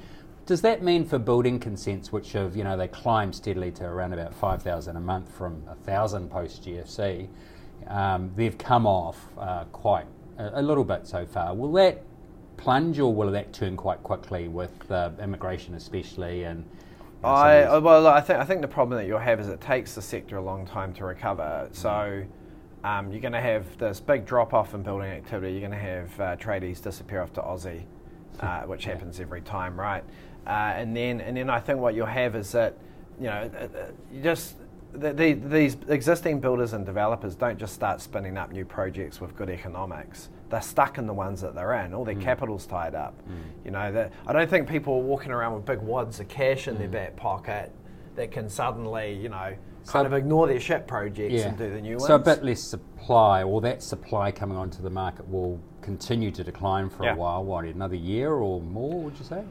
does 0.46 0.62
that 0.62 0.82
mean 0.82 1.04
for 1.04 1.18
building 1.18 1.58
consents, 1.58 2.10
which 2.12 2.32
have, 2.32 2.56
you 2.56 2.64
know, 2.64 2.76
they 2.78 2.88
climb 2.88 3.32
steadily 3.34 3.70
to 3.72 3.84
around 3.84 4.14
about 4.14 4.32
5,000 4.32 4.96
a 4.96 5.00
month 5.00 5.30
from 5.36 5.62
1,000 5.66 6.30
post 6.30 6.64
GFC, 6.64 7.28
um, 7.88 8.30
they've 8.36 8.56
come 8.56 8.86
off 8.86 9.18
uh, 9.38 9.64
quite 9.72 10.06
a, 10.38 10.60
a 10.60 10.62
little 10.62 10.84
bit 10.84 11.06
so 11.06 11.26
far. 11.26 11.54
Will 11.54 11.72
that 11.72 12.02
plunge 12.56 12.98
or 12.98 13.12
will 13.12 13.30
that 13.32 13.52
turn 13.52 13.76
quite 13.76 14.02
quickly 14.02 14.48
with 14.48 14.90
uh, 14.90 15.10
immigration 15.20 15.74
especially 15.74 16.44
and 16.44 16.64
I 17.24 17.62
uh, 17.62 17.80
well, 17.80 18.06
I 18.06 18.20
think 18.20 18.38
I 18.38 18.44
think 18.44 18.60
the 18.60 18.68
problem 18.68 18.98
that 18.98 19.06
you'll 19.06 19.18
have 19.18 19.40
is 19.40 19.48
it 19.48 19.60
takes 19.60 19.94
the 19.94 20.02
sector 20.02 20.36
a 20.36 20.42
long 20.42 20.66
time 20.66 20.92
to 20.94 21.04
recover. 21.04 21.68
So. 21.72 22.24
Um, 22.84 23.10
you're 23.10 23.22
going 23.22 23.32
to 23.32 23.40
have 23.40 23.78
this 23.78 23.98
big 23.98 24.26
drop 24.26 24.52
off 24.52 24.74
in 24.74 24.82
building 24.82 25.08
activity. 25.10 25.52
You're 25.52 25.66
going 25.66 25.70
to 25.70 25.78
have 25.78 26.20
uh, 26.20 26.36
tradies 26.36 26.82
disappear 26.82 27.22
off 27.22 27.32
to 27.32 27.40
Aussie, 27.40 27.84
uh, 28.40 28.60
which 28.66 28.84
Yeah. 28.84 28.92
happens 28.92 29.20
every 29.20 29.40
time, 29.40 29.80
right? 29.80 30.04
Uh, 30.46 30.50
and 30.50 30.94
then, 30.94 31.22
and 31.22 31.34
then 31.34 31.48
I 31.48 31.60
think 31.60 31.78
what 31.78 31.94
you'll 31.94 32.04
have 32.04 32.36
is 32.36 32.52
that, 32.52 32.76
you 33.18 33.24
know, 33.28 33.48
you 34.12 34.22
just 34.22 34.56
the, 34.94 35.12
the, 35.12 35.32
these 35.32 35.76
existing 35.88 36.40
builders 36.40 36.72
and 36.72 36.86
developers 36.86 37.34
don't 37.34 37.58
just 37.58 37.74
start 37.74 38.00
spinning 38.00 38.36
up 38.36 38.52
new 38.52 38.64
projects 38.64 39.20
with 39.20 39.36
good 39.36 39.50
economics. 39.50 40.28
They're 40.50 40.62
stuck 40.62 40.98
in 40.98 41.06
the 41.06 41.14
ones 41.14 41.40
that 41.40 41.54
they're 41.54 41.74
in. 41.84 41.92
All 41.94 42.04
their 42.04 42.14
hmm. 42.14 42.22
capital's 42.22 42.66
tied 42.66 42.94
up. 42.94 43.20
Hmm. 43.22 43.34
You 43.64 43.70
know, 43.72 43.92
that 43.92 44.12
I 44.26 44.32
don't 44.32 44.48
think 44.48 44.68
people 44.68 44.94
are 44.94 45.02
walking 45.02 45.32
around 45.32 45.54
with 45.54 45.64
big 45.64 45.80
wads 45.80 46.20
of 46.20 46.28
cash 46.28 46.68
in 46.68 46.78
their 46.78 46.86
hmm. 46.86 46.92
back 46.92 47.16
pocket 47.16 47.72
that 48.14 48.30
can 48.30 48.48
suddenly, 48.48 49.14
you 49.14 49.28
know, 49.28 49.54
So- 49.82 49.92
kind 49.92 50.06
of 50.06 50.12
ignore 50.12 50.46
their 50.46 50.60
shit 50.60 50.86
projects 50.86 51.42
and 51.42 51.58
do 51.58 51.70
the 51.70 51.80
new 51.80 51.96
ones. 51.96 52.06
So 52.06 52.14
a 52.14 52.18
bit 52.18 52.44
less 52.44 52.62
supply, 52.62 53.42
or 53.42 53.60
that 53.62 53.82
supply 53.82 54.30
coming 54.30 54.56
onto 54.56 54.80
the 54.80 54.90
market 54.90 55.28
will 55.28 55.60
continue 55.82 56.30
to 56.30 56.44
decline 56.44 56.88
for 56.88 57.04
Yeah. 57.04 57.14
a 57.14 57.16
while. 57.16 57.44
What, 57.44 57.64
another 57.64 57.96
year 57.96 58.32
or 58.32 58.60
more? 58.60 59.00
Would 59.00 59.18
you 59.18 59.24
say? 59.24 59.44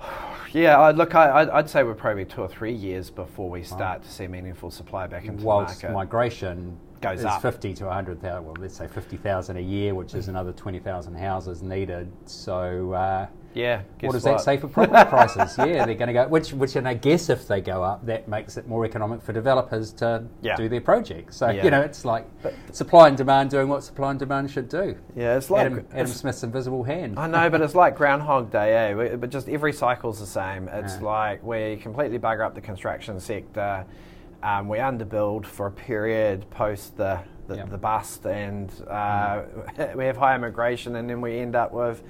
Yeah, 0.52 0.80
I, 0.80 0.90
look, 0.90 1.14
I, 1.14 1.42
I'd- 1.42 1.50
I'd 1.52 1.70
say 1.70 1.84
we're 1.84 1.94
probably 1.94 2.24
two 2.24 2.40
or 2.42 2.48
three 2.48 2.72
years 2.72 3.08
before 3.08 3.48
we 3.48 3.62
start 3.62 4.02
to 4.02 4.10
see 4.10 4.26
meaningful 4.26 4.72
supply 4.72 5.06
back 5.06 5.26
into 5.26 5.44
Whilst 5.44 5.80
the 5.80 5.86
market. 5.92 5.94
migration 5.94 6.76
Goes 7.00 7.20
is 7.20 7.24
up. 7.24 7.40
fifty 7.40 7.72
to 7.74 7.88
hundred 7.88 8.20
thousand. 8.20 8.46
Well, 8.46 8.56
let's 8.58 8.74
say 8.76 8.88
fifty 8.88 9.16
thousand 9.16 9.58
a 9.58 9.60
year, 9.60 9.94
which 9.94 10.12
is 10.14 10.26
another 10.26 10.50
twenty 10.52 10.80
thousand 10.80 11.14
houses 11.14 11.62
needed. 11.62 12.10
So. 12.26 12.92
Uh, 12.94 13.26
yeah, 13.54 13.82
guess 13.98 14.08
what 14.08 14.12
does 14.12 14.22
that 14.24 14.40
say 14.40 14.56
for 14.56 14.68
property 14.68 15.04
prices? 15.10 15.56
Yeah, 15.58 15.84
they're 15.84 15.94
going 15.96 16.06
to 16.08 16.12
go. 16.12 16.28
Which, 16.28 16.52
which, 16.52 16.76
and 16.76 16.86
I 16.86 16.94
guess 16.94 17.28
if 17.28 17.48
they 17.48 17.60
go 17.60 17.82
up, 17.82 18.06
that 18.06 18.28
makes 18.28 18.56
it 18.56 18.68
more 18.68 18.84
economic 18.84 19.22
for 19.22 19.32
developers 19.32 19.92
to 19.94 20.24
Yeah. 20.42 20.56
do 20.56 20.68
their 20.68 20.80
projects. 20.80 21.36
So 21.36 21.50
Yeah. 21.50 21.64
you 21.64 21.70
know, 21.70 21.80
it's 21.80 22.04
like 22.04 22.26
supply 22.72 23.08
and 23.08 23.16
demand 23.16 23.50
doing 23.50 23.68
what 23.68 23.82
supply 23.82 24.10
and 24.10 24.18
demand 24.18 24.50
should 24.50 24.68
do. 24.68 24.96
Yeah, 25.16 25.36
it's 25.36 25.50
like 25.50 25.66
Adam, 25.66 25.78
Adam 25.78 26.00
it's- 26.02 26.16
Smith's 26.16 26.42
invisible 26.44 26.84
hand. 26.84 27.18
I 27.18 27.26
know, 27.26 27.50
but 27.50 27.60
it's 27.60 27.74
like 27.74 27.96
Groundhog 27.96 28.50
Day, 28.52 28.90
eh? 28.90 28.94
We- 28.94 29.16
But 29.16 29.30
just 29.30 29.48
every 29.48 29.72
cycle's 29.72 30.20
the 30.20 30.26
same. 30.26 30.68
It's 30.68 30.96
Yeah. 30.98 31.06
like 31.06 31.42
we 31.44 31.76
completely 31.76 32.18
bugger 32.18 32.46
up 32.46 32.54
the 32.54 32.60
construction 32.60 33.18
sector. 33.20 33.84
Um, 34.42 34.68
we 34.68 34.78
underbuild 34.78 35.44
for 35.44 35.66
a 35.66 35.70
period 35.72 36.48
post 36.50 36.96
the 36.96 37.18
the, 37.48 37.56
Yep. 37.56 37.70
the 37.70 37.78
bust, 37.78 38.26
and 38.26 38.70
uh, 38.88 39.42
we 39.96 40.04
have 40.04 40.16
high 40.16 40.36
immigration, 40.36 40.94
and 40.94 41.10
then 41.10 41.20
we 41.20 41.36
end 41.40 41.56
up 41.56 41.72
with, 41.72 42.00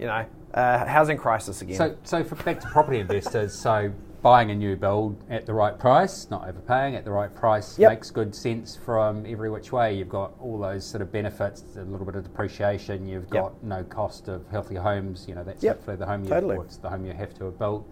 you 0.00 0.06
know, 0.06 0.24
uh, 0.54 0.84
housing 0.86 1.16
crisis 1.16 1.62
again. 1.62 1.76
So, 1.76 1.96
so 2.04 2.24
for 2.24 2.34
back 2.36 2.60
to 2.60 2.66
property 2.68 2.98
investors, 2.98 3.54
so 3.54 3.92
buying 4.22 4.50
a 4.50 4.54
new 4.54 4.76
build 4.76 5.16
at 5.30 5.46
the 5.46 5.54
right 5.54 5.78
price, 5.78 6.28
not 6.30 6.46
overpaying 6.46 6.94
at 6.94 7.04
the 7.04 7.10
right 7.10 7.34
price, 7.34 7.78
Yep. 7.78 7.90
makes 7.90 8.10
good 8.10 8.34
sense 8.34 8.76
from 8.76 9.24
every 9.26 9.50
which 9.50 9.72
way. 9.72 9.94
You've 9.94 10.10
got 10.10 10.32
all 10.40 10.58
those 10.58 10.84
sort 10.84 11.00
of 11.00 11.10
benefits, 11.10 11.64
a 11.76 11.82
little 11.84 12.04
bit 12.04 12.16
of 12.16 12.24
depreciation. 12.24 13.06
You've 13.08 13.24
Yep. 13.32 13.42
got 13.42 13.64
no 13.64 13.82
cost 13.84 14.28
of 14.28 14.46
healthy 14.50 14.74
homes. 14.74 15.26
You 15.26 15.36
know, 15.36 15.44
that's 15.44 15.62
Yep. 15.62 15.76
hopefully 15.76 15.96
the 15.96 16.06
home 16.06 16.24
you 16.24 16.28
Totally. 16.30 16.56
it's 16.58 16.76
the 16.76 16.90
home 16.90 17.06
you 17.06 17.12
have 17.14 17.32
to 17.34 17.44
have 17.46 17.58
built. 17.58 17.86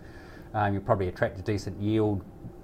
Um, 0.52 0.74
you 0.74 0.80
probably 0.80 1.08
attract 1.08 1.38
a 1.38 1.42
decent 1.42 1.80
yield, 1.80 2.22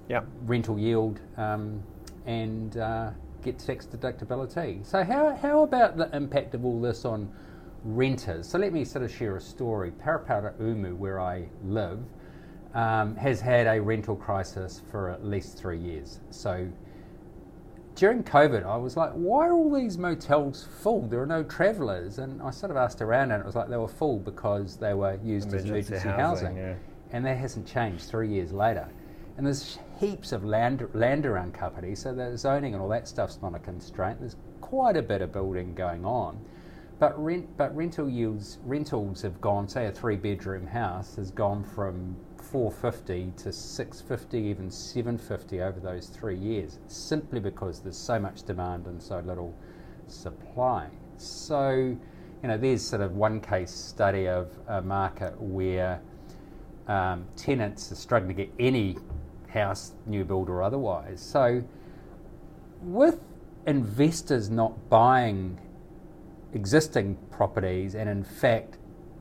yeah. 0.09 0.21
rental 0.45 0.77
yield, 0.77 1.19
um, 1.37 1.81
and 2.27 2.77
uh, 2.77 3.09
get 3.43 3.57
tax 3.59 3.85
deductibility. 3.87 4.85
So, 4.85 5.03
how, 5.03 5.35
how 5.35 5.63
about 5.63 5.97
the 5.97 6.15
impact 6.15 6.53
of 6.53 6.65
all 6.65 6.79
this 6.81 7.05
on 7.05 7.29
renters? 7.85 8.47
So, 8.49 8.57
let 8.57 8.73
me 8.73 8.83
sort 8.83 9.05
of 9.05 9.11
share 9.13 9.37
a 9.37 9.41
story. 9.41 9.91
Paraparaumu, 9.91 10.97
where 10.97 11.19
I 11.19 11.47
live, 11.63 11.99
um, 12.73 13.15
has 13.15 13.39
had 13.39 13.67
a 13.67 13.81
rental 13.81 14.15
crisis 14.15 14.81
for 14.91 15.09
at 15.09 15.23
least 15.25 15.57
three 15.57 15.79
years. 15.79 16.19
So, 16.31 16.67
during 17.95 18.23
COVID, 18.23 18.65
I 18.65 18.75
was 18.75 18.97
like, 18.97 19.11
why 19.13 19.47
are 19.47 19.53
all 19.53 19.73
these 19.73 19.97
motels 19.97 20.67
full? 20.81 21.07
There 21.07 21.21
are 21.21 21.25
no 21.25 21.43
travellers. 21.43 22.19
And 22.19 22.41
I 22.41 22.51
sort 22.51 22.69
of 22.71 22.75
asked 22.77 23.01
around, 23.01 23.31
and 23.31 23.41
it 23.41 23.45
was 23.45 23.55
like 23.55 23.69
they 23.69 23.77
were 23.77 23.87
full 23.87 24.19
because 24.19 24.75
they 24.75 24.93
were 24.93 25.17
used 25.23 25.53
as 25.53 25.63
Emergency 25.65 25.93
emergency 25.93 26.09
housing, 26.09 26.47
housing. 26.47 26.57
yeah. 26.57 26.73
And 27.11 27.25
that 27.25 27.37
hasn't 27.37 27.65
changed 27.65 28.03
three 28.05 28.27
years 28.27 28.51
later. 28.51 28.89
And 29.37 29.45
there's 29.45 29.79
heaps 29.99 30.31
of 30.33 30.43
land, 30.43 30.85
land 30.93 31.25
around 31.25 31.53
Kapiti, 31.53 31.95
so 31.95 32.13
the 32.13 32.37
zoning 32.37 32.73
and 32.73 32.81
all 32.81 32.89
that 32.89 33.07
stuff's 33.07 33.39
not 33.41 33.55
a 33.55 33.59
constraint. 33.59 34.19
There's 34.19 34.35
quite 34.59 34.97
a 34.97 35.01
bit 35.01 35.21
of 35.21 35.31
building 35.31 35.73
going 35.73 36.03
on. 36.05 36.37
But 36.97 37.21
rent, 37.21 37.57
but 37.57 37.75
rental 37.75 38.09
yields, 38.09 38.59
rentals 38.63 39.21
have 39.23 39.41
gone. 39.41 39.67
Say 39.67 39.87
a 39.87 39.91
three-bedroom 39.91 40.65
house 40.65 41.17
has 41.17 41.29
gone 41.29 41.63
from 41.63 42.15
450 42.37 43.33
to 43.43 43.51
650, 43.51 44.37
even 44.37 44.71
750 44.71 45.61
over 45.61 45.79
those 45.79 46.07
three 46.07 46.37
years, 46.37 46.79
simply 46.87 47.41
because 47.41 47.81
there's 47.81 47.97
so 47.97 48.17
much 48.17 48.43
demand 48.43 48.87
and 48.87 49.01
so 49.01 49.19
little 49.19 49.53
supply. 50.07 50.87
So, 51.17 51.71
you 51.71 52.47
know, 52.47 52.57
there's 52.57 52.85
sort 52.85 53.01
of 53.01 53.11
one 53.15 53.41
case 53.41 53.71
study 53.71 54.27
of 54.27 54.57
a 54.67 54.81
market 54.81 55.39
where 55.39 55.99
um, 56.87 57.25
tenants 57.35 57.91
are 57.91 57.95
struggling 57.95 58.35
to 58.35 58.43
get 58.45 58.53
any 58.57 58.97
house, 59.49 59.93
new 60.05 60.23
build 60.23 60.49
or 60.49 60.61
otherwise. 60.61 61.21
So, 61.21 61.61
with 62.81 63.19
investors 63.65 64.49
not 64.49 64.89
buying 64.89 65.59
existing 66.55 67.15
properties 67.31 67.93
and 67.95 68.09
in 68.09 68.23
fact 68.23 68.77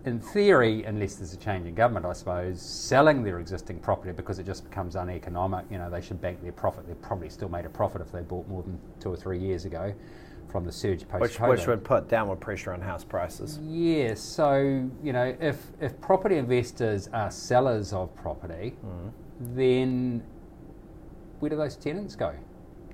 in 0.07 0.21
theory 0.21 0.85
unless 0.85 1.17
there's 1.17 1.33
a 1.33 1.37
change 1.37 1.67
in 1.67 1.75
government 1.75 2.07
I 2.07 2.13
suppose 2.13 2.63
selling 2.63 3.23
their 3.25 3.41
existing 3.41 3.81
property 3.81 4.13
because 4.13 4.39
it 4.39 4.47
just 4.47 4.65
becomes 4.65 4.95
uneconomic 4.97 5.67
you 5.71 5.79
know 5.79 5.91
they 5.91 6.01
should 6.01 6.21
bank 6.21 6.41
their 6.43 6.53
profit 6.53 6.87
they 6.87 6.95
probably 6.95 7.29
still 7.29 7.49
made 7.49 7.65
a 7.67 7.71
profit 7.71 8.01
if 8.01 8.13
they 8.13 8.21
bought 8.21 8.47
more 8.49 8.63
than 8.63 8.79
two 9.01 9.11
or 9.11 9.17
three 9.17 9.39
years 9.39 9.65
ago 9.65 9.93
from 10.49 10.65
the 10.65 10.71
surge 10.71 11.09
post 11.09 11.21
Which, 11.21 11.41
which 11.41 11.67
would 11.67 11.83
put 11.83 12.09
downward 12.09 12.39
pressure 12.41 12.73
on 12.73 12.81
house 12.81 13.03
prices. 13.03 13.59
yeah, 13.63 14.15
so 14.15 14.89
you 15.03 15.13
know, 15.13 15.35
if 15.41 15.73
if 15.81 16.01
property 16.01 16.37
investors 16.37 17.09
are 17.13 17.31
sellers 17.31 17.93
of 17.93 18.15
property, 18.15 18.77
then 19.41 20.23
where 21.41 21.49
do 21.49 21.57
those 21.57 21.75
tenants 21.77 22.15
go? 22.15 22.33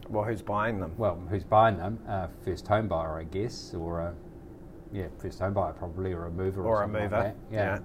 Well, 0.09 0.25
who's 0.25 0.41
buying 0.43 0.81
them? 0.81 0.95
Well, 0.97 1.21
who's 1.29 1.45
buying 1.45 1.77
them? 1.77 1.99
Uh, 2.09 2.29
first 2.45 2.67
home 2.67 2.89
buyer, 2.89 3.19
I 3.19 3.25
guess, 3.25 3.75
or 3.75 4.01
a 4.01 4.15
yeah, 4.93 5.07
first 5.19 5.39
home 5.39 5.55
buyer 5.55 5.73
probably, 5.73 6.13
or 6.13 6.27
a 6.27 6.31
mover, 6.31 6.63
Or 6.65 6.83
a 6.83 6.85
something 6.85 7.03
like 7.03 7.11
mover, 7.11 7.23
that. 7.23 7.37
Yeah. 7.53 7.59
yeah. 7.77 7.79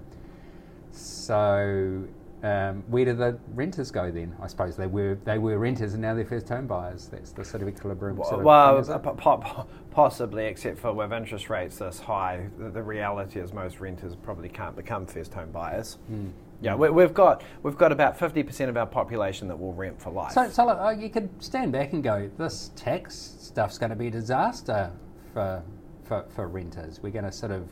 So 0.92 2.04
um, 2.42 2.82
where 2.88 3.04
do 3.04 3.12
the 3.14 3.38
renters 3.54 3.90
go 3.90 4.10
then? 4.10 4.34
I 4.40 4.46
suppose 4.46 4.76
they 4.76 4.86
were 4.86 5.18
they 5.24 5.38
were 5.38 5.58
renters 5.58 5.92
and 5.94 6.02
now 6.02 6.14
they're 6.14 6.24
first 6.24 6.48
home 6.48 6.66
buyers. 6.66 7.08
That's 7.08 7.32
the 7.32 7.44
sort 7.44 7.62
of 7.62 7.68
equilibrium. 7.68 8.16
Sort 8.18 8.34
of 8.40 8.42
Well, 8.44 8.74
thing, 8.74 8.80
is 8.82 8.88
it? 8.88 9.02
po- 9.02 9.14
po- 9.14 9.66
possibly, 9.90 10.46
except 10.46 10.78
for 10.78 10.92
with 10.92 11.12
interest 11.12 11.50
rates 11.50 11.78
this 11.78 11.98
high, 12.00 12.46
the, 12.58 12.70
the 12.70 12.82
reality 12.82 13.40
is 13.40 13.52
most 13.52 13.80
renters 13.80 14.14
probably 14.16 14.48
can't 14.48 14.76
become 14.76 15.06
first 15.06 15.34
home 15.34 15.50
buyers. 15.50 15.98
Hmm. 16.08 16.28
Yeah, 16.62 16.74
we, 16.74 16.88
we've 16.88 17.12
got 17.12 17.42
we've 17.62 17.76
got 17.76 17.92
about 17.92 18.18
fifty 18.18 18.42
percent 18.42 18.70
of 18.70 18.76
our 18.78 18.86
population 18.86 19.48
that 19.48 19.58
will 19.58 19.74
rent 19.74 20.00
for 20.00 20.10
life. 20.10 20.32
So, 20.32 20.48
so 20.48 20.64
look, 20.66 20.78
uh, 20.80 20.90
you 20.90 21.10
could 21.10 21.28
stand 21.42 21.72
back 21.72 21.92
and 21.92 22.02
go, 22.02 22.30
this 22.38 22.70
tax 22.76 23.36
stuff's 23.38 23.76
going 23.76 23.90
to 23.90 23.96
be 23.96 24.06
a 24.06 24.10
disaster 24.10 24.90
for, 25.34 25.62
for, 26.06 26.24
for 26.34 26.48
renters. 26.48 27.00
We're 27.02 27.10
going 27.10 27.24
to 27.24 27.32
sort 27.32 27.52
of 27.52 27.68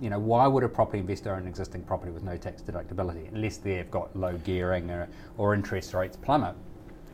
you 0.00 0.10
know, 0.10 0.18
why 0.18 0.46
would 0.46 0.62
a 0.62 0.68
property 0.68 0.98
investor 0.98 1.34
own 1.34 1.46
existing 1.46 1.82
property 1.82 2.12
with 2.12 2.22
no 2.22 2.36
tax 2.36 2.62
deductibility 2.62 3.32
unless 3.32 3.56
they've 3.56 3.90
got 3.90 4.14
low 4.14 4.36
gearing 4.44 4.90
or, 4.90 5.08
or 5.38 5.54
interest 5.54 5.94
rates 5.94 6.16
plummet? 6.16 6.54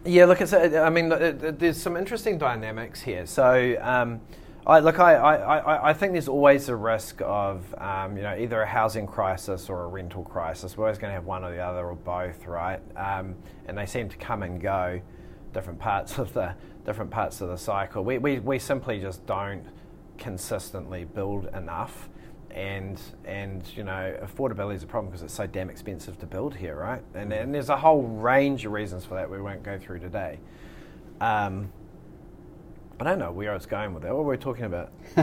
Yeah, 0.04 0.24
look, 0.24 0.40
it's 0.40 0.52
a, 0.52 0.80
I 0.80 0.90
mean, 0.90 1.08
there's 1.08 1.80
some 1.80 1.96
interesting 1.96 2.38
dynamics 2.38 3.00
here. 3.00 3.24
So, 3.24 3.76
um, 3.80 4.20
I, 4.66 4.80
look, 4.80 4.98
I, 4.98 5.14
I, 5.14 5.90
I 5.90 5.92
think 5.92 6.12
there's 6.12 6.28
always 6.28 6.68
a 6.68 6.76
risk 6.76 7.20
of, 7.24 7.72
um, 7.78 8.16
you 8.16 8.22
know, 8.22 8.36
either 8.36 8.62
a 8.62 8.66
housing 8.66 9.06
crisis 9.06 9.68
or 9.68 9.84
a 9.84 9.86
rental 9.88 10.24
crisis. 10.24 10.76
We're 10.76 10.86
always 10.86 10.98
going 10.98 11.10
to 11.10 11.14
have 11.14 11.24
one 11.24 11.44
or 11.44 11.52
the 11.52 11.60
other 11.60 11.86
or 11.86 11.96
both, 11.96 12.46
right? 12.46 12.80
Um, 12.96 13.36
and 13.66 13.78
they 13.78 13.86
seem 13.86 14.08
to 14.08 14.16
come 14.16 14.42
and 14.42 14.60
go, 14.60 15.00
different 15.52 15.78
parts 15.78 16.18
of 16.18 16.32
the 16.32 16.54
different 16.84 17.10
parts 17.10 17.40
of 17.40 17.48
the 17.48 17.56
cycle. 17.56 18.02
We, 18.02 18.18
we, 18.18 18.38
we 18.40 18.58
simply 18.58 18.98
just 18.98 19.24
don't 19.26 19.64
consistently 20.18 21.04
build 21.04 21.46
enough 21.54 22.08
and 22.50 23.00
and 23.24 23.62
you 23.74 23.82
know 23.82 24.14
affordability 24.22 24.74
is 24.74 24.82
a 24.82 24.86
problem 24.86 25.10
because 25.10 25.22
it's 25.22 25.34
so 25.34 25.46
damn 25.46 25.70
expensive 25.70 26.18
to 26.18 26.26
build 26.26 26.54
here, 26.54 26.76
right? 26.76 27.02
And 27.14 27.32
and 27.32 27.54
there's 27.54 27.70
a 27.70 27.76
whole 27.76 28.02
range 28.02 28.66
of 28.66 28.72
reasons 28.72 29.04
for 29.04 29.14
that 29.14 29.30
we 29.30 29.40
won't 29.40 29.62
go 29.62 29.78
through 29.78 30.00
today. 30.00 30.38
Um, 31.20 31.72
I 33.00 33.04
don't 33.04 33.18
know 33.18 33.32
where 33.32 33.50
I 33.50 33.54
was 33.54 33.66
going 33.66 33.94
with 33.94 34.02
that. 34.04 34.14
What 34.14 34.24
were 34.24 34.32
we 34.32 34.38
talking 34.38 34.64
about? 34.64 34.92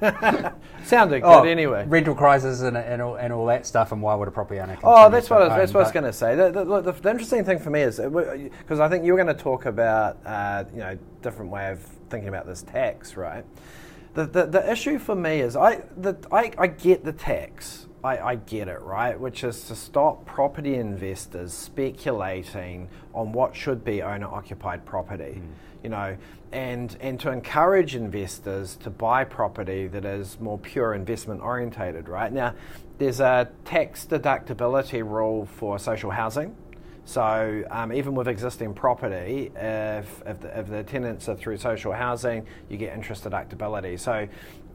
Sounded 0.84 1.22
oh, 1.24 1.42
good 1.42 1.48
anyway. 1.48 1.84
Rental 1.88 2.14
crisis 2.14 2.60
and, 2.60 2.76
and, 2.76 3.02
all, 3.02 3.16
and 3.16 3.32
all 3.32 3.46
that 3.46 3.66
stuff, 3.66 3.90
and 3.90 4.00
why 4.00 4.14
would 4.14 4.28
a 4.28 4.30
property 4.30 4.60
owner? 4.60 4.78
Oh, 4.84 5.10
that's 5.10 5.28
what 5.28 5.42
I 5.42 5.48
was, 5.48 5.56
that's 5.56 5.74
what 5.74 5.80
I 5.80 5.84
was 5.84 5.92
going 5.92 6.04
to 6.04 6.12
say. 6.12 6.36
The, 6.36 6.50
the, 6.52 6.82
the, 6.82 6.92
the, 6.92 7.10
interesting 7.10 7.44
thing 7.44 7.58
for 7.58 7.70
me 7.70 7.80
is 7.80 7.98
because 7.98 8.80
I 8.80 8.88
think 8.88 9.04
you 9.04 9.12
were 9.12 9.22
going 9.22 9.34
to 9.34 9.42
talk 9.42 9.66
about 9.66 10.18
uh, 10.24 10.64
you 10.72 10.80
know 10.80 10.98
different 11.22 11.50
way 11.50 11.70
of 11.72 11.84
thinking 12.08 12.28
about 12.28 12.46
this 12.46 12.62
tax, 12.62 13.16
right? 13.16 13.44
The, 14.14 14.26
the, 14.26 14.46
the 14.46 14.72
issue 14.72 14.98
for 14.98 15.14
me 15.14 15.40
is 15.40 15.54
I, 15.54 15.82
the, 15.96 16.16
I, 16.32 16.52
I 16.58 16.66
get 16.66 17.04
the 17.04 17.12
tax. 17.12 17.86
I, 18.02 18.18
I, 18.18 18.34
get 18.36 18.68
it, 18.68 18.80
right? 18.80 19.18
Which 19.18 19.42
is 19.42 19.64
to 19.64 19.74
stop 19.74 20.24
property 20.24 20.76
investors 20.76 21.52
speculating 21.52 22.88
on 23.12 23.32
what 23.32 23.56
should 23.56 23.84
be 23.84 24.02
owner 24.02 24.26
occupied 24.26 24.86
property. 24.86 25.40
Mm. 25.40 25.48
You 25.82 25.90
know, 25.90 26.16
and 26.52 26.96
and 27.00 27.20
to 27.20 27.30
encourage 27.30 27.94
investors 27.94 28.76
to 28.76 28.90
buy 28.90 29.24
property 29.24 29.86
that 29.88 30.04
is 30.04 30.38
more 30.40 30.58
pure 30.58 30.94
investment 30.94 31.40
orientated, 31.40 32.08
right? 32.08 32.32
Now, 32.32 32.54
there's 32.98 33.20
a 33.20 33.48
tax 33.64 34.06
deductibility 34.06 35.08
rule 35.08 35.46
for 35.46 35.78
social 35.78 36.10
housing. 36.10 36.56
So 37.08 37.64
um, 37.70 37.90
even 37.90 38.14
with 38.14 38.28
existing 38.28 38.74
property, 38.74 39.50
if, 39.56 40.22
if 40.26 40.40
the, 40.40 40.58
if, 40.58 40.68
the, 40.68 40.82
tenants 40.82 41.26
are 41.30 41.34
through 41.34 41.56
social 41.56 41.90
housing, 41.90 42.44
you 42.68 42.76
get 42.76 42.94
interest 42.94 43.24
deductibility. 43.24 43.98
So 43.98 44.28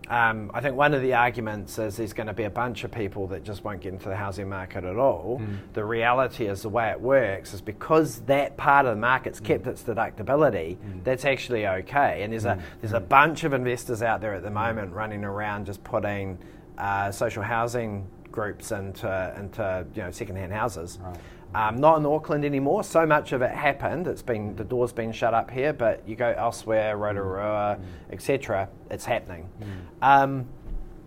um, 0.08 0.50
I 0.52 0.60
think 0.60 0.76
one 0.76 0.96
of 0.96 1.04
the 1.04 1.14
arguments 1.14 1.78
is 1.78 1.96
there's 1.98 2.12
going 2.12 2.26
to 2.26 2.34
be 2.34 2.46
a 2.46 2.50
bunch 2.50 2.86
of 2.86 2.92
people 2.92 3.28
that 3.28 3.44
just 3.44 3.64
won't 3.64 3.82
get 3.82 3.94
into 3.94 4.10
the 4.10 4.16
housing 4.16 4.50
market 4.50 4.84
at 4.84 4.98
all. 4.98 5.42
Mm. 5.44 5.60
The 5.74 5.86
reality 5.86 6.48
is 6.48 6.64
the 6.64 6.70
way 6.70 6.90
it 6.90 7.00
works 7.00 7.54
is 7.54 7.62
because 7.62 8.22
that 8.22 8.58
part 8.58 8.88
of 8.88 8.96
the 8.96 9.00
market's 9.00 9.40
mm. 9.40 9.46
kept 9.46 9.68
its 9.68 9.84
deductibility, 9.84 10.78
mm. 10.78 11.04
that's 11.04 11.26
actually 11.26 11.68
okay. 11.68 12.24
And 12.24 12.34
there's 12.34 12.46
a 12.46 12.56
mm. 12.56 12.62
there's 12.82 12.94
a 12.94 13.00
mm. 13.00 13.10
bunch 13.10 13.44
of 13.44 13.54
investors 13.54 14.02
out 14.02 14.22
there 14.22 14.34
at 14.34 14.42
the 14.42 14.50
moment 14.50 14.92
running 14.92 15.24
around 15.24 15.68
just 15.68 15.84
putting 15.84 16.40
uh, 16.80 17.12
social 17.12 17.44
housing 17.44 18.08
groups 18.32 18.72
into 18.72 19.36
into 19.38 19.86
you 19.94 20.02
know 20.02 20.10
secondhand 20.10 20.52
houses. 20.52 20.98
Right. 21.00 21.16
Um, 21.56 21.78
not 21.78 22.00
in 22.00 22.06
Auckland 22.06 22.46
anymore. 22.46 22.84
So 22.84 23.06
much 23.06 23.32
of 23.32 23.42
it 23.42 23.52
happened. 23.52 24.08
It's 24.08 24.22
been 24.22 24.56
the 24.56 24.64
door's 24.64 24.92
been 24.92 25.12
shut 25.12 25.34
up 25.34 25.52
here, 25.52 25.74
but 25.74 26.08
you 26.08 26.16
go 26.16 26.34
elsewhere, 26.38 26.98
Rotorua, 26.98 27.78
mm. 27.80 28.14
etc. 28.14 28.70
It's 28.90 29.06
happening. 29.06 29.50
Mm. 29.62 30.06
Um, 30.08 30.46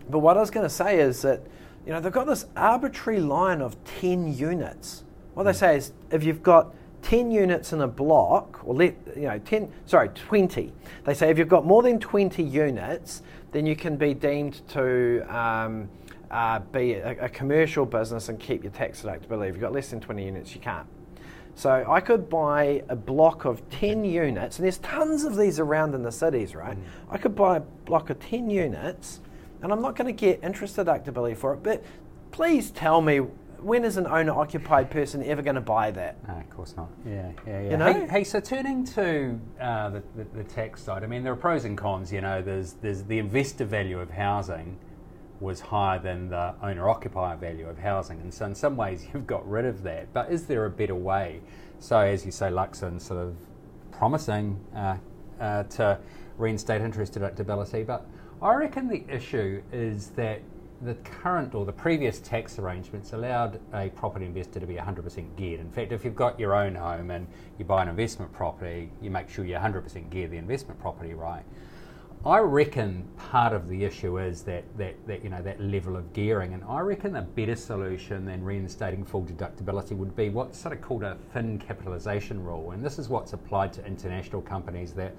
but 0.08 0.20
what 0.20 0.36
I 0.36 0.40
was 0.40 0.50
going 0.50 0.64
to 0.64 0.74
say 0.74 1.00
is 1.00 1.22
that 1.22 1.42
you 1.84 1.92
know 1.92 2.00
they've 2.00 2.12
got 2.12 2.26
this 2.26 2.46
arbitrary 2.56 3.20
line 3.20 3.60
of 3.60 3.82
ten 3.84 4.32
units. 4.32 5.04
What 5.34 5.44
mm. 5.44 5.46
they 5.46 5.52
say 5.52 5.76
is 5.76 5.92
if 6.10 6.22
you've 6.24 6.42
got 6.42 6.74
10 7.02 7.30
units 7.30 7.72
in 7.72 7.82
a 7.82 7.86
block, 7.86 8.60
or 8.64 8.74
let, 8.74 8.96
you 9.14 9.28
know, 9.28 9.38
10, 9.38 9.70
sorry, 9.84 10.08
20. 10.08 10.72
They 11.04 11.14
say 11.14 11.30
if 11.30 11.38
you've 11.38 11.46
got 11.46 11.64
more 11.64 11.80
than 11.80 12.00
20 12.00 12.42
units, 12.42 13.22
then 13.52 13.64
you 13.64 13.76
can 13.76 13.96
be 13.96 14.12
deemed 14.12 14.66
to 14.70 15.22
um, 15.32 15.88
uh, 16.30 16.58
be 16.58 16.94
a, 16.94 17.24
a, 17.24 17.28
commercial 17.28 17.86
business 17.86 18.28
and 18.28 18.38
keep 18.40 18.62
your 18.64 18.72
tax 18.72 19.02
deductibility. 19.02 19.48
If 19.48 19.54
you've 19.54 19.60
got 19.60 19.72
less 19.72 19.90
than 19.90 20.00
20 20.00 20.24
units, 20.24 20.54
you 20.54 20.60
can't. 20.60 20.86
So 21.54 21.86
I 21.88 22.00
could 22.00 22.28
buy 22.28 22.82
a 22.88 22.96
block 22.96 23.44
of 23.44 23.68
10 23.70 24.04
units, 24.04 24.58
and 24.58 24.64
there's 24.64 24.78
tons 24.78 25.24
of 25.24 25.36
these 25.36 25.58
around 25.58 25.94
in 25.94 26.02
the 26.02 26.12
cities, 26.12 26.54
right? 26.54 26.76
Mm. 26.76 26.82
I 27.10 27.16
could 27.16 27.34
buy 27.34 27.56
a 27.56 27.60
block 27.60 28.10
of 28.10 28.20
10 28.20 28.50
units, 28.50 29.20
and 29.62 29.72
I'm 29.72 29.80
not 29.80 29.96
going 29.96 30.06
to 30.06 30.12
get 30.12 30.40
interest 30.42 30.76
deductibility 30.76 31.36
for 31.36 31.54
it, 31.54 31.62
but 31.62 31.82
please 32.30 32.70
tell 32.70 33.00
me 33.00 33.20
when 33.58 33.84
is 33.84 33.96
an 33.96 34.06
owner 34.06 34.32
occupied 34.32 34.90
person 34.90 35.22
ever 35.24 35.40
going 35.40 35.54
to 35.54 35.62
buy 35.62 35.90
that? 35.92 36.16
No, 36.28 36.34
of 36.34 36.50
course 36.50 36.76
not. 36.76 36.90
Yeah, 37.06 37.30
yeah, 37.46 37.60
yeah. 37.62 37.70
You 37.70 37.76
know? 37.78 37.92
hey, 37.92 38.06
hey, 38.06 38.24
so 38.24 38.38
turning 38.38 38.84
to 38.88 39.40
uh, 39.58 39.90
the, 39.90 40.02
the, 40.14 40.24
the, 40.34 40.44
tax 40.44 40.82
side, 40.82 41.02
I 41.02 41.06
mean, 41.06 41.22
there 41.22 41.32
are 41.32 41.36
pros 41.36 41.64
and 41.64 41.76
cons. 41.76 42.12
You 42.12 42.20
know, 42.20 42.42
there's, 42.42 42.74
there's 42.74 43.04
the 43.04 43.18
investor 43.18 43.64
value 43.64 43.98
of 43.98 44.10
housing 44.10 44.76
was 45.40 45.60
higher 45.60 45.98
than 45.98 46.28
the 46.28 46.54
owner 46.62 46.88
occupier 46.88 47.36
value 47.36 47.68
of 47.68 47.78
housing. 47.78 48.20
And 48.20 48.32
so, 48.32 48.46
in 48.46 48.54
some 48.54 48.76
ways, 48.76 49.06
you've 49.14 49.26
got 49.26 49.48
rid 49.48 49.64
of 49.64 49.82
that. 49.82 50.12
But 50.12 50.30
is 50.30 50.46
there 50.46 50.64
a 50.64 50.70
better 50.70 50.94
way? 50.94 51.40
So, 51.78 51.98
as 51.98 52.24
you 52.24 52.32
say, 52.32 52.46
Luxon 52.46 53.00
sort 53.00 53.20
of 53.20 53.36
promising 53.92 54.58
uh, 54.74 54.96
uh, 55.40 55.62
to 55.64 55.98
reinstate 56.38 56.80
interest 56.82 57.14
deductibility. 57.14 57.86
But 57.86 58.06
I 58.42 58.54
reckon 58.54 58.88
the 58.88 59.04
issue 59.08 59.62
is 59.72 60.08
that 60.10 60.42
the 60.82 60.94
current 60.94 61.54
or 61.54 61.64
the 61.64 61.72
previous 61.72 62.18
tax 62.18 62.58
arrangements 62.58 63.12
allowed 63.14 63.60
a 63.72 63.88
property 63.90 64.26
investor 64.26 64.60
to 64.60 64.66
be 64.66 64.74
100% 64.74 65.36
geared. 65.36 65.60
In 65.60 65.70
fact, 65.70 65.92
if 65.92 66.04
you've 66.04 66.14
got 66.14 66.38
your 66.38 66.54
own 66.54 66.74
home 66.74 67.10
and 67.10 67.26
you 67.58 67.64
buy 67.64 67.82
an 67.82 67.88
investment 67.88 68.32
property, 68.32 68.90
you 69.00 69.10
make 69.10 69.30
sure 69.30 69.44
you 69.46 69.54
100% 69.54 70.10
gear 70.10 70.28
the 70.28 70.36
investment 70.36 70.78
property 70.78 71.14
right. 71.14 71.44
I 72.26 72.40
reckon 72.40 73.08
part 73.16 73.52
of 73.52 73.68
the 73.68 73.84
issue 73.84 74.18
is 74.18 74.42
that, 74.42 74.64
that, 74.78 74.96
that 75.06 75.22
you 75.22 75.30
know 75.30 75.40
that 75.42 75.60
level 75.60 75.96
of 75.96 76.12
gearing, 76.12 76.54
and 76.54 76.64
I 76.64 76.80
reckon 76.80 77.14
a 77.14 77.22
better 77.22 77.54
solution 77.54 78.24
than 78.24 78.42
reinstating 78.42 79.04
full 79.04 79.22
deductibility 79.22 79.96
would 79.96 80.16
be 80.16 80.28
what's 80.30 80.58
sort 80.58 80.74
of 80.74 80.80
called 80.80 81.04
a 81.04 81.16
thin 81.32 81.56
capitalisation 81.56 82.42
rule, 82.42 82.72
and 82.72 82.84
this 82.84 82.98
is 82.98 83.08
what's 83.08 83.32
applied 83.32 83.72
to 83.74 83.86
international 83.86 84.42
companies 84.42 84.92
that 84.94 85.14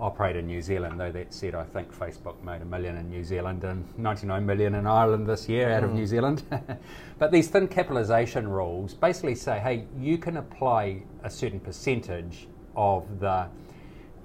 operate 0.00 0.34
in 0.34 0.46
New 0.46 0.62
Zealand. 0.62 0.98
Though 0.98 1.12
that 1.12 1.34
said, 1.34 1.54
I 1.54 1.62
think 1.62 1.94
Facebook 1.94 2.42
made 2.42 2.62
a 2.62 2.64
million 2.64 2.96
in 2.96 3.10
New 3.10 3.22
Zealand 3.22 3.62
and 3.64 3.86
99 3.98 4.46
million 4.46 4.76
in 4.76 4.86
Ireland 4.86 5.26
this 5.26 5.50
year 5.50 5.70
out 5.70 5.82
mm. 5.82 5.86
of 5.86 5.92
New 5.92 6.06
Zealand. 6.06 6.42
but 7.18 7.32
these 7.32 7.48
thin 7.48 7.68
capitalisation 7.68 8.48
rules 8.48 8.94
basically 8.94 9.34
say, 9.34 9.58
hey, 9.58 9.84
you 9.98 10.16
can 10.16 10.38
apply 10.38 11.02
a 11.22 11.28
certain 11.28 11.60
percentage 11.60 12.48
of 12.74 13.20
the 13.20 13.46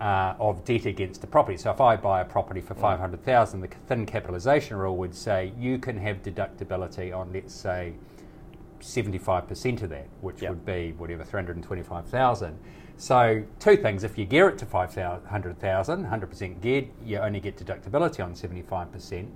uh, 0.01 0.33
of 0.39 0.65
debt 0.65 0.87
against 0.87 1.21
the 1.21 1.27
property. 1.27 1.57
So 1.57 1.69
if 1.69 1.79
I 1.79 1.95
buy 1.95 2.21
a 2.21 2.25
property 2.25 2.59
for 2.59 2.73
500,000, 2.73 3.61
the 3.61 3.67
thin 3.87 4.07
capitalisation 4.07 4.75
rule 4.77 4.97
would 4.97 5.13
say 5.13 5.53
you 5.59 5.77
can 5.77 5.95
have 5.99 6.23
deductibility 6.23 7.15
on, 7.15 7.31
let's 7.31 7.53
say, 7.53 7.93
75% 8.79 9.83
of 9.83 9.89
that, 9.91 10.07
which 10.21 10.41
yep. 10.41 10.49
would 10.49 10.65
be 10.65 10.93
whatever 10.93 11.23
325,000. 11.23 12.57
So 12.97 13.43
two 13.59 13.77
things: 13.77 14.03
if 14.03 14.17
you 14.17 14.25
gear 14.25 14.49
it 14.49 14.57
to 14.59 14.65
500,000, 14.65 16.05
100% 16.05 16.61
geared, 16.61 16.87
you 17.05 17.19
only 17.19 17.39
get 17.39 17.57
deductibility 17.57 18.23
on 18.23 18.33
75%. 18.33 19.27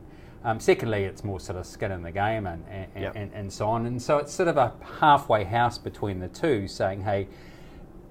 Um, 0.43 0.59
secondly, 0.59 1.03
it's 1.03 1.23
more 1.23 1.39
sort 1.39 1.59
of 1.59 1.65
skin 1.67 1.91
in 1.91 2.01
the 2.01 2.11
game 2.11 2.47
and 2.47 2.63
and, 2.69 2.87
yep. 2.95 3.13
and 3.15 3.31
and 3.33 3.53
so 3.53 3.67
on. 3.67 3.85
And 3.85 4.01
so 4.01 4.17
it's 4.17 4.33
sort 4.33 4.47
of 4.47 4.57
a 4.57 4.73
halfway 4.99 5.43
house 5.43 5.77
between 5.77 6.19
the 6.19 6.27
two, 6.27 6.67
saying, 6.67 7.01
hey 7.01 7.27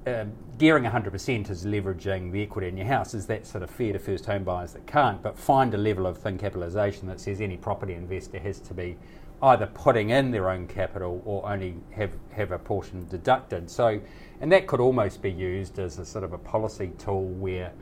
uh, 0.06 0.24
gearing 0.58 0.84
100% 0.84 1.50
is 1.50 1.64
leveraging 1.64 2.30
the 2.30 2.42
equity 2.42 2.68
in 2.68 2.76
your 2.76 2.86
house. 2.86 3.14
Is 3.14 3.26
that 3.26 3.46
sort 3.46 3.62
of 3.62 3.70
fair 3.70 3.92
to 3.92 3.98
first 3.98 4.26
home 4.26 4.44
buyers 4.44 4.72
that 4.72 4.86
can't? 4.86 5.22
But 5.22 5.38
find 5.38 5.72
a 5.74 5.78
level 5.78 6.06
of 6.06 6.18
thin 6.18 6.38
capitalisation 6.38 7.08
that 7.08 7.20
says 7.20 7.40
any 7.40 7.56
property 7.56 7.94
investor 7.94 8.38
has 8.38 8.60
to 8.60 8.74
be 8.74 8.96
either 9.42 9.66
putting 9.66 10.10
in 10.10 10.30
their 10.30 10.50
own 10.50 10.66
capital 10.66 11.22
or 11.24 11.50
only 11.50 11.76
have, 11.92 12.12
have 12.32 12.50
a 12.50 12.58
portion 12.58 13.06
deducted. 13.08 13.70
So, 13.70 14.00
and 14.40 14.52
that 14.52 14.66
could 14.66 14.80
almost 14.80 15.22
be 15.22 15.30
used 15.30 15.78
as 15.78 15.98
a 15.98 16.04
sort 16.04 16.24
of 16.24 16.32
a 16.32 16.38
policy 16.38 16.92
tool 16.98 17.24
where 17.24 17.72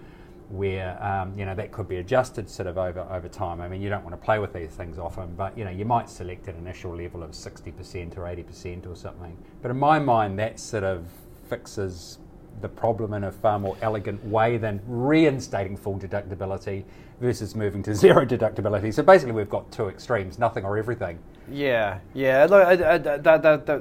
where 0.49 1.03
um, 1.03 1.33
you 1.39 1.47
know 1.47 1.55
that 1.55 1.73
could 1.73 1.89
be 1.89 1.97
adjusted 1.97 2.49
sort 2.49 2.67
of 2.67 2.77
over 2.77 3.01
over 3.11 3.27
time. 3.27 3.61
I 3.61 3.69
mean, 3.69 3.81
you 3.81 3.89
don't 3.89 4.05
want 4.05 4.13
to 4.13 4.23
play 4.23 4.39
with 4.39 4.53
these 4.53 4.71
things 4.71 4.99
often, 4.99 5.35
but 5.35 5.57
you 5.57 5.65
know 5.65 5.71
you 5.71 5.87
might 5.87 6.11
select 6.11 6.47
an 6.47 6.57
initial 6.57 6.95
level 6.95 7.23
of 7.23 7.31
60% 7.31 8.19
or 8.19 8.23
80% 8.23 8.87
or 8.87 8.95
something. 8.95 9.35
But 9.63 9.71
in 9.71 9.79
my 9.79 9.99
mind, 9.99 10.39
that 10.41 10.61
sort 10.61 10.85
of 10.85 11.07
fixes 11.53 12.19
the 12.63 12.69
problem 12.69 13.13
in 13.13 13.25
a 13.25 13.33
far 13.33 13.59
more 13.59 13.77
elegant 13.83 14.25
way 14.25 14.57
than 14.57 14.81
reinstating 14.87 15.77
full 15.77 15.99
deductibility 15.99 16.85
versus 17.21 17.55
moving 17.55 17.83
to 17.83 17.95
zero 18.05 18.25
deductibility. 18.25 18.93
So 18.95 19.03
basically, 19.03 19.35
we've 19.35 19.51
got 19.51 19.71
two 19.71 19.89
extremes: 19.89 20.39
nothing 20.39 20.65
or 20.65 20.79
everything. 20.79 21.19
Yeah, 21.51 21.99
yeah. 22.15 22.47
Look, 22.49 22.67
I, 22.67 22.95
I, 22.95 23.81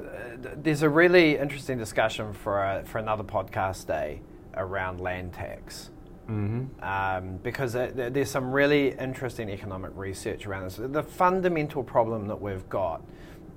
there's 0.56 0.82
a 0.82 0.88
really 0.88 1.38
interesting 1.38 1.78
discussion 1.78 2.34
for 2.34 2.62
a, 2.62 2.84
for 2.84 2.98
another 2.98 3.24
podcast 3.24 3.86
day 3.86 4.20
around 4.54 5.00
land 5.00 5.32
tax, 5.32 5.90
mm-hmm. 6.28 6.84
um, 6.84 7.38
because 7.38 7.74
it, 7.74 8.12
there's 8.12 8.30
some 8.30 8.52
really 8.52 8.92
interesting 8.98 9.48
economic 9.48 9.92
research 9.94 10.46
around 10.46 10.64
this. 10.64 10.76
The 10.78 11.02
fundamental 11.02 11.82
problem 11.82 12.26
that 12.26 12.40
we've 12.40 12.68
got 12.68 13.02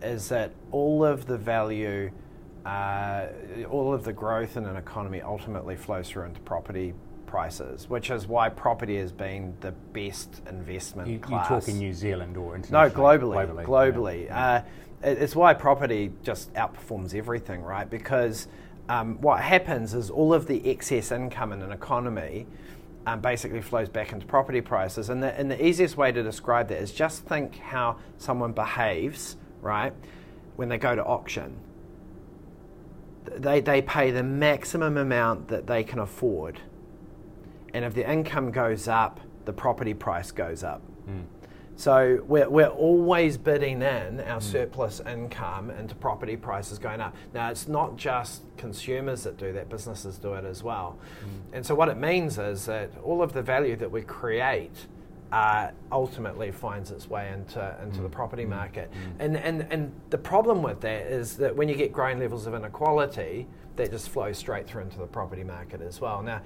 is 0.02 0.30
that 0.30 0.52
all 0.72 1.04
of 1.04 1.26
the 1.26 1.38
value, 1.38 2.12
uh, 2.66 3.28
all 3.70 3.94
of 3.94 4.04
the 4.04 4.14
growth 4.14 4.58
in 4.58 4.66
an 4.66 4.76
economy 4.76 5.22
ultimately 5.22 5.76
flows 5.76 6.10
through 6.10 6.24
into 6.26 6.40
property 6.42 6.94
prices, 7.28 7.90
which 7.90 8.10
is 8.10 8.28
why 8.28 8.50
property 8.50 8.98
has 8.98 9.12
been 9.12 9.56
the 9.62 9.72
best 9.72 10.42
investment 10.50 11.10
you, 11.10 11.20
class. 11.20 11.50
You 11.50 11.60
talk 11.60 11.68
in 11.68 11.78
New 11.78 11.94
Zealand 11.94 12.38
or 12.38 12.56
internationally? 12.56 12.90
No, 12.90 13.28
globally. 13.30 13.48
Globally. 13.48 13.66
globally. 13.66 14.26
Yeah. 14.26 14.48
Uh, 14.48 14.62
it's 15.04 15.36
why 15.36 15.54
property 15.54 16.12
just 16.24 16.52
outperforms 16.54 17.14
everything, 17.14 17.62
right? 17.62 17.88
Because 17.88 18.48
um, 18.90 19.22
what 19.22 19.42
happens 19.42 19.94
is 19.94 20.10
all 20.10 20.34
of 20.34 20.48
the 20.48 20.68
excess 20.68 21.12
income 21.12 21.52
in 21.52 21.62
an 21.62 21.72
economy 21.72 22.48
um, 23.06 23.20
basically 23.20 23.62
flows 23.62 23.90
back 23.90 24.14
into 24.14 24.26
property 24.26 24.62
prices. 24.62 25.10
And 25.10 25.22
the, 25.22 25.38
and 25.38 25.52
the 25.52 25.64
easiest 25.64 25.98
way 25.98 26.12
to 26.12 26.24
describe 26.24 26.70
that 26.70 26.82
is 26.82 26.92
just 26.92 27.26
think 27.26 27.58
how 27.58 27.98
someone 28.18 28.54
behaves, 28.54 29.38
right, 29.62 29.94
when 30.56 30.70
they 30.70 30.78
go 30.78 30.96
to 30.96 31.04
auction. 31.04 31.56
They, 33.26 33.60
they 33.62 33.82
pay 33.82 34.12
the 34.12 34.24
maximum 34.24 34.98
amount 34.98 35.48
that 35.50 35.68
they 35.68 35.84
can 35.84 36.00
afford. 36.00 36.60
And 37.74 37.84
if 37.84 37.94
the 37.94 38.10
income 38.10 38.52
goes 38.52 38.88
up, 38.88 39.20
the 39.46 39.54
property 39.54 39.94
price 39.94 40.32
goes 40.32 40.64
up. 40.64 40.82
Mm. 41.10 41.24
So 41.78 42.24
we're, 42.26 42.50
we're 42.50 42.68
always 42.68 43.38
bidding 43.38 43.82
in 43.82 44.22
our 44.22 44.40
mm. 44.40 44.42
surplus 44.42 45.02
income 45.02 45.70
into 45.72 45.94
property 45.94 46.38
prices 46.38 46.80
going 46.80 47.02
up. 47.02 47.14
Now, 47.34 47.50
it's 47.50 47.68
not 47.68 47.98
just 47.98 48.44
consumers 48.58 49.24
that 49.24 49.38
do 49.38 49.52
that, 49.54 49.70
businesses 49.70 50.18
do 50.18 50.36
it 50.36 50.46
as 50.46 50.64
well. 50.64 50.98
Mm. 51.22 51.58
And 51.58 51.66
so 51.66 51.76
what 51.76 51.90
it 51.90 51.98
means 51.98 52.38
is 52.38 52.66
that 52.68 52.92
all 53.04 53.22
of 53.22 53.34
the 53.34 53.42
value 53.42 53.76
that 53.76 53.92
we 53.92 54.04
create 54.04 54.88
uh, 55.32 55.70
ultimately 55.92 56.52
finds 56.52 56.92
its 56.92 57.10
way 57.10 57.32
into, 57.32 57.76
into 57.84 58.00
mm. 58.00 58.04
the 58.04 58.10
property 58.10 58.46
mm. 58.46 58.50
market. 58.50 58.92
Mm. 58.92 59.26
And, 59.26 59.38
and, 59.38 59.68
and 59.72 59.92
the 60.10 60.18
problem 60.18 60.62
with 60.62 60.82
that 60.82 61.08
is 61.08 61.38
that 61.38 61.56
when 61.56 61.68
you 61.68 61.76
get 61.76 61.92
growing 61.92 62.20
levels 62.20 62.48
of 62.48 62.54
inequality, 62.54 63.48
that 63.76 63.92
just 63.92 64.10
flows 64.10 64.38
straight 64.38 64.68
through 64.68 64.84
into 64.84 64.98
the 64.98 65.08
property 65.08 65.44
market 65.44 65.82
as 65.82 66.00
well. 66.00 66.22
Now, 66.22 66.42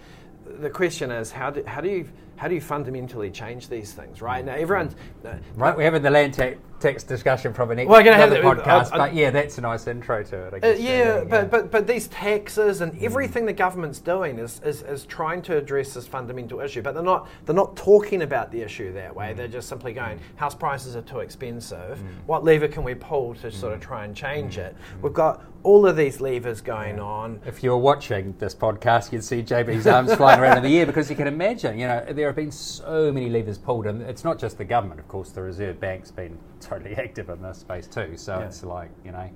the 0.45 0.69
question 0.69 1.11
is 1.11 1.31
how 1.31 1.51
do, 1.51 1.63
how 1.65 1.81
do 1.81 1.89
you 1.89 2.09
how 2.39 2.47
do 2.47 2.55
you 2.55 2.61
fundamentally 2.61 3.29
change 3.29 3.67
these 3.67 3.91
things 3.91 4.21
right 4.21 4.45
now 4.45 4.53
everyone's 4.53 4.95
uh, 5.25 5.35
right 5.55 5.75
we're 5.75 5.83
having 5.83 6.01
the 6.01 6.09
land 6.09 6.33
ta- 6.33 6.53
tax 6.79 7.03
discussion 7.03 7.53
from 7.53 7.69
an 7.71 7.85
well, 7.85 8.01
have 8.01 8.29
the, 8.29 8.37
podcast 8.37 8.93
uh, 8.93 8.97
but 8.97 9.13
yeah 9.13 9.29
that's 9.29 9.57
a 9.57 9.61
nice 9.61 9.85
intro 9.87 10.23
to 10.23 10.47
it 10.47 10.63
uh, 10.63 10.67
yeah, 10.69 11.21
but, 11.25 11.51
but 11.51 11.69
but 11.69 11.85
these 11.85 12.07
taxes 12.07 12.79
and 12.79 12.93
mm. 12.93 13.03
everything 13.03 13.45
the 13.45 13.51
government's 13.51 13.99
doing 13.99 14.39
is, 14.39 14.61
is, 14.63 14.83
is 14.83 15.05
trying 15.05 15.41
to 15.41 15.57
address 15.57 15.93
this 15.93 16.07
fundamental 16.07 16.61
issue 16.61 16.81
but 16.81 16.93
they're 16.93 17.03
not 17.03 17.27
they're 17.45 17.53
not 17.53 17.75
talking 17.75 18.21
about 18.21 18.49
the 18.53 18.61
issue 18.61 18.93
that 18.93 19.13
way 19.13 19.33
mm. 19.33 19.35
they're 19.35 19.47
just 19.49 19.67
simply 19.67 19.91
going 19.91 20.17
house 20.37 20.55
prices 20.55 20.95
are 20.95 21.01
too 21.01 21.19
expensive 21.19 21.99
mm. 21.99 22.25
what 22.25 22.45
lever 22.45 22.69
can 22.69 22.85
we 22.85 22.95
pull 22.95 23.35
to 23.35 23.51
sort 23.51 23.73
of 23.73 23.79
mm. 23.79 23.83
try 23.83 24.05
and 24.05 24.15
change 24.15 24.55
mm. 24.55 24.59
it 24.59 24.75
mm. 24.75 25.01
we've 25.01 25.13
got 25.13 25.43
all 25.63 25.85
of 25.85 25.97
these 25.97 26.21
levers 26.21 26.61
going 26.61 26.97
yeah. 26.97 27.03
on. 27.03 27.41
If 27.45 27.63
you 27.63 27.71
were 27.71 27.77
watching 27.77 28.33
this 28.39 28.55
podcast, 28.55 29.11
you'd 29.11 29.23
see 29.23 29.43
JB's 29.43 29.87
arms 29.87 30.13
flying 30.15 30.39
around 30.39 30.57
in 30.57 30.63
the 30.63 30.79
air 30.79 30.85
because 30.85 31.09
you 31.09 31.15
can 31.15 31.27
imagine, 31.27 31.77
you 31.77 31.87
know, 31.87 32.05
there 32.11 32.28
have 32.29 32.35
been 32.35 32.51
so 32.51 33.11
many 33.11 33.29
levers 33.29 33.57
pulled, 33.57 33.85
and 33.85 34.01
it's 34.01 34.23
not 34.23 34.39
just 34.39 34.57
the 34.57 34.65
government, 34.65 34.99
of 34.99 35.07
course, 35.07 35.31
the 35.31 35.41
Reserve 35.41 35.79
Bank's 35.79 36.11
been 36.11 36.37
totally 36.59 36.95
active 36.95 37.29
in 37.29 37.41
this 37.41 37.59
space 37.59 37.87
too. 37.87 38.15
So 38.15 38.39
yeah. 38.39 38.45
it's 38.45 38.63
like, 38.63 38.91
you 39.03 39.11
know, 39.11 39.29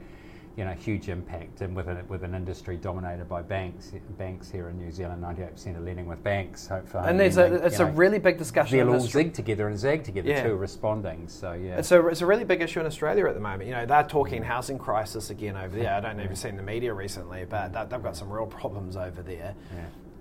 you 0.55 0.65
know, 0.65 0.71
huge 0.71 1.09
impact, 1.09 1.61
and 1.61 1.75
with, 1.75 1.87
a, 1.87 2.03
with 2.07 2.23
an 2.23 2.35
industry 2.35 2.77
dominated 2.77 3.27
by 3.27 3.41
banks, 3.41 3.91
banks 4.19 4.51
here 4.51 4.69
in 4.69 4.77
New 4.77 4.91
Zealand, 4.91 5.23
98% 5.23 5.77
of 5.77 5.83
lending 5.83 6.05
with 6.05 6.23
banks. 6.23 6.67
Hopefully, 6.67 7.03
and 7.07 7.19
there's 7.19 7.37
a, 7.37 7.65
it's 7.65 7.79
a 7.79 7.85
know, 7.85 7.91
really 7.91 8.19
big 8.19 8.37
discussion. 8.37 8.77
They'll 8.77 8.93
all 8.93 8.99
zig 8.99 9.33
together 9.33 9.67
and 9.67 9.77
zag 9.79 10.03
together 10.03 10.29
yeah. 10.29 10.43
too, 10.43 10.55
responding. 10.55 11.27
So 11.27 11.53
yeah, 11.53 11.79
it's 11.79 11.91
a 11.91 12.07
it's 12.07 12.21
a 12.21 12.25
really 12.27 12.43
big 12.43 12.61
issue 12.61 12.79
in 12.79 12.85
Australia 12.85 13.25
at 13.25 13.33
the 13.33 13.39
moment. 13.39 13.65
You 13.67 13.75
know, 13.75 13.87
they're 13.87 14.03
talking 14.03 14.43
housing 14.43 14.77
crisis 14.77 15.31
again 15.31 15.57
over 15.57 15.75
there. 15.75 15.91
I 15.91 15.99
don't 15.99 16.17
know 16.17 16.23
if 16.23 16.29
you've 16.29 16.37
seen 16.37 16.55
the 16.55 16.63
media 16.63 16.93
recently, 16.93 17.45
but 17.49 17.73
they've 17.89 18.03
got 18.03 18.15
some 18.15 18.31
real 18.31 18.45
problems 18.45 18.95
over 18.95 19.23
there. 19.23 19.55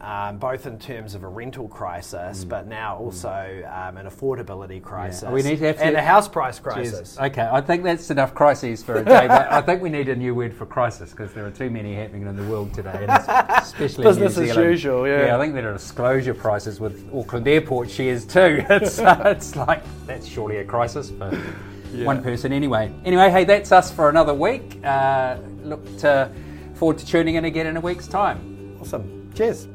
Yeah 0.03 0.29
um, 0.31 0.39
both 0.39 0.67
in 0.67 0.79
terms 0.79 1.15
of 1.15 1.23
a 1.23 1.29
rental 1.29 1.69
crisis, 1.69 2.45
mm. 2.45 2.49
but 2.49 2.67
now 2.67 2.97
mm. 2.97 3.01
also 3.01 3.29
mm. 3.29 3.89
um, 3.89 3.97
an 3.97 4.07
affordability 4.07 4.83
crisis. 4.83 5.23
Yeah. 5.23 5.33
We 5.33 5.43
need 5.43 5.59
to 5.61 5.67
have 5.67 5.77
to 5.77 5.85
and 5.85 5.97
a 5.97 6.03
house 6.03 6.27
price 6.27 6.59
crisis. 6.59 7.17
Jeez. 7.17 7.27
Okay, 7.27 7.49
I 7.51 7.61
think 7.61 7.85
that's 7.85 8.11
enough 8.11 8.35
crises 8.35 8.83
for 8.83 8.97
a 8.97 9.05
day. 9.05 9.29
but 9.29 9.53
I 9.53 9.63
think 9.63 9.81
we 9.81 9.91
need 9.91 10.09
a 10.09 10.17
new 10.17 10.35
word 10.35 10.55
for 10.55 10.67
crisis 10.67 11.11
because 11.11 11.33
there 11.33 11.47
are 11.47 11.51
too 11.51 11.71
many 11.71 11.95
happening 11.95 12.27
in 12.27 12.37
the 12.37 12.45
world 12.45 12.75
today, 12.75 13.07
especially 13.09 14.05
business 14.05 14.37
as 14.39 14.57
usual. 14.57 15.07
Yeah. 15.07 15.27
yeah, 15.27 15.37
I 15.37 15.41
think 15.41 15.55
there 15.55 15.69
are 15.71 15.75
disclosure 15.75 16.35
prices 16.35 16.81
with 16.81 17.09
Auckland 17.15 17.47
Airport 17.47 17.89
shares 17.91 18.27
too. 18.27 18.65
It's 18.73 18.99
uh, 18.99 19.23
it's 19.27 19.55
like 19.55 19.83
that's 20.07 20.27
surely 20.27 20.59
a 20.59 20.65
crisis 20.65 21.11
for. 21.11 21.31
Yeah. 21.93 22.07
One 22.07 22.23
person, 22.23 22.55
anyway. 22.55 22.91
Anyway, 23.05 23.31
hey, 23.31 23.45
that's 23.45 23.71
us 23.71 23.93
for 23.93 24.09
another 24.09 24.33
week. 24.33 24.83
Uh, 24.83 25.37
look 25.63 25.85
to, 25.99 26.33
forward 26.73 26.97
to 26.97 27.07
tuning 27.07 27.35
in 27.35 27.45
again 27.45 27.67
in 27.67 27.77
a 27.77 27.81
week's 27.81 28.09
time. 28.09 28.79
Awesome. 28.81 29.31
Cheers. 29.35 29.69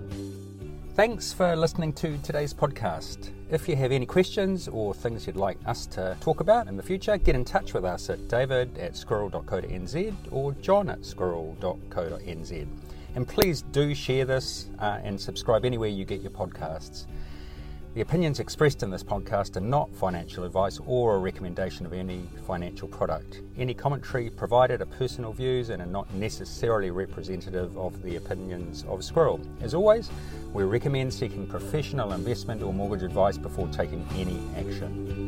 Thanks 0.98 1.32
for 1.32 1.56
listening 1.56 1.94
to 1.94 2.18
today's 2.24 2.56
podcast. 2.56 3.30
If 3.52 3.70
you 3.70 3.76
have 3.76 3.92
any 3.92 4.08
questions 4.08 4.68
or 4.68 4.96
things 4.96 5.28
you'd 5.28 5.36
like 5.36 5.60
us 5.68 5.86
to 5.86 6.18
talk 6.22 6.40
about 6.40 6.68
in 6.68 6.76
the 6.76 6.82
future, 6.82 7.20
get 7.20 7.36
in 7.36 7.46
touch 7.46 7.76
with 7.76 7.86
us 7.86 8.10
at 8.10 8.28
david 8.28 8.76
at 8.80 8.98
squirrel.co.nz 8.98 10.16
or 10.32 10.54
john 10.54 10.90
at 10.90 11.06
squirrel.co.nz. 11.06 12.68
And 13.14 13.28
please 13.28 13.62
do 13.62 13.94
share 13.94 14.26
this 14.26 14.72
uh, 14.80 14.98
and 15.04 15.22
subscribe 15.22 15.66
anywhere 15.66 15.90
you 15.90 16.04
get 16.04 16.22
your 16.22 16.32
podcasts. 16.32 17.06
The 17.98 18.04
opinions 18.04 18.40
expressed 18.40 18.84
in 18.84 18.92
this 18.92 19.04
podcast 19.04 19.58
are 19.58 19.60
not 19.60 19.92
financial 19.96 20.44
advice 20.44 20.80
or 20.86 21.16
a 21.16 21.18
recommendation 21.18 21.84
of 21.84 21.94
any 21.94 22.30
financial 22.46 22.88
product. 22.88 23.42
Any 23.58 23.74
commentary 23.74 24.30
provided 24.30 24.84
are 24.84 24.86
personal 24.86 25.34
views 25.34 25.72
and 25.72 25.82
are 25.82 25.88
not 25.88 26.14
necessarily 26.14 26.92
representative 26.92 27.76
of 27.76 28.04
the 28.04 28.18
opinions 28.18 28.86
of 28.88 29.04
Squirrel. 29.04 29.40
As 29.62 29.74
always, 29.74 30.12
we 30.54 30.64
recommend 30.64 31.12
seeking 31.12 31.48
professional 31.48 32.14
investment 32.14 32.62
or 32.62 32.72
mortgage 32.72 33.02
advice 33.02 33.40
before 33.40 33.68
taking 33.70 34.08
any 34.16 34.40
action. 34.56 35.27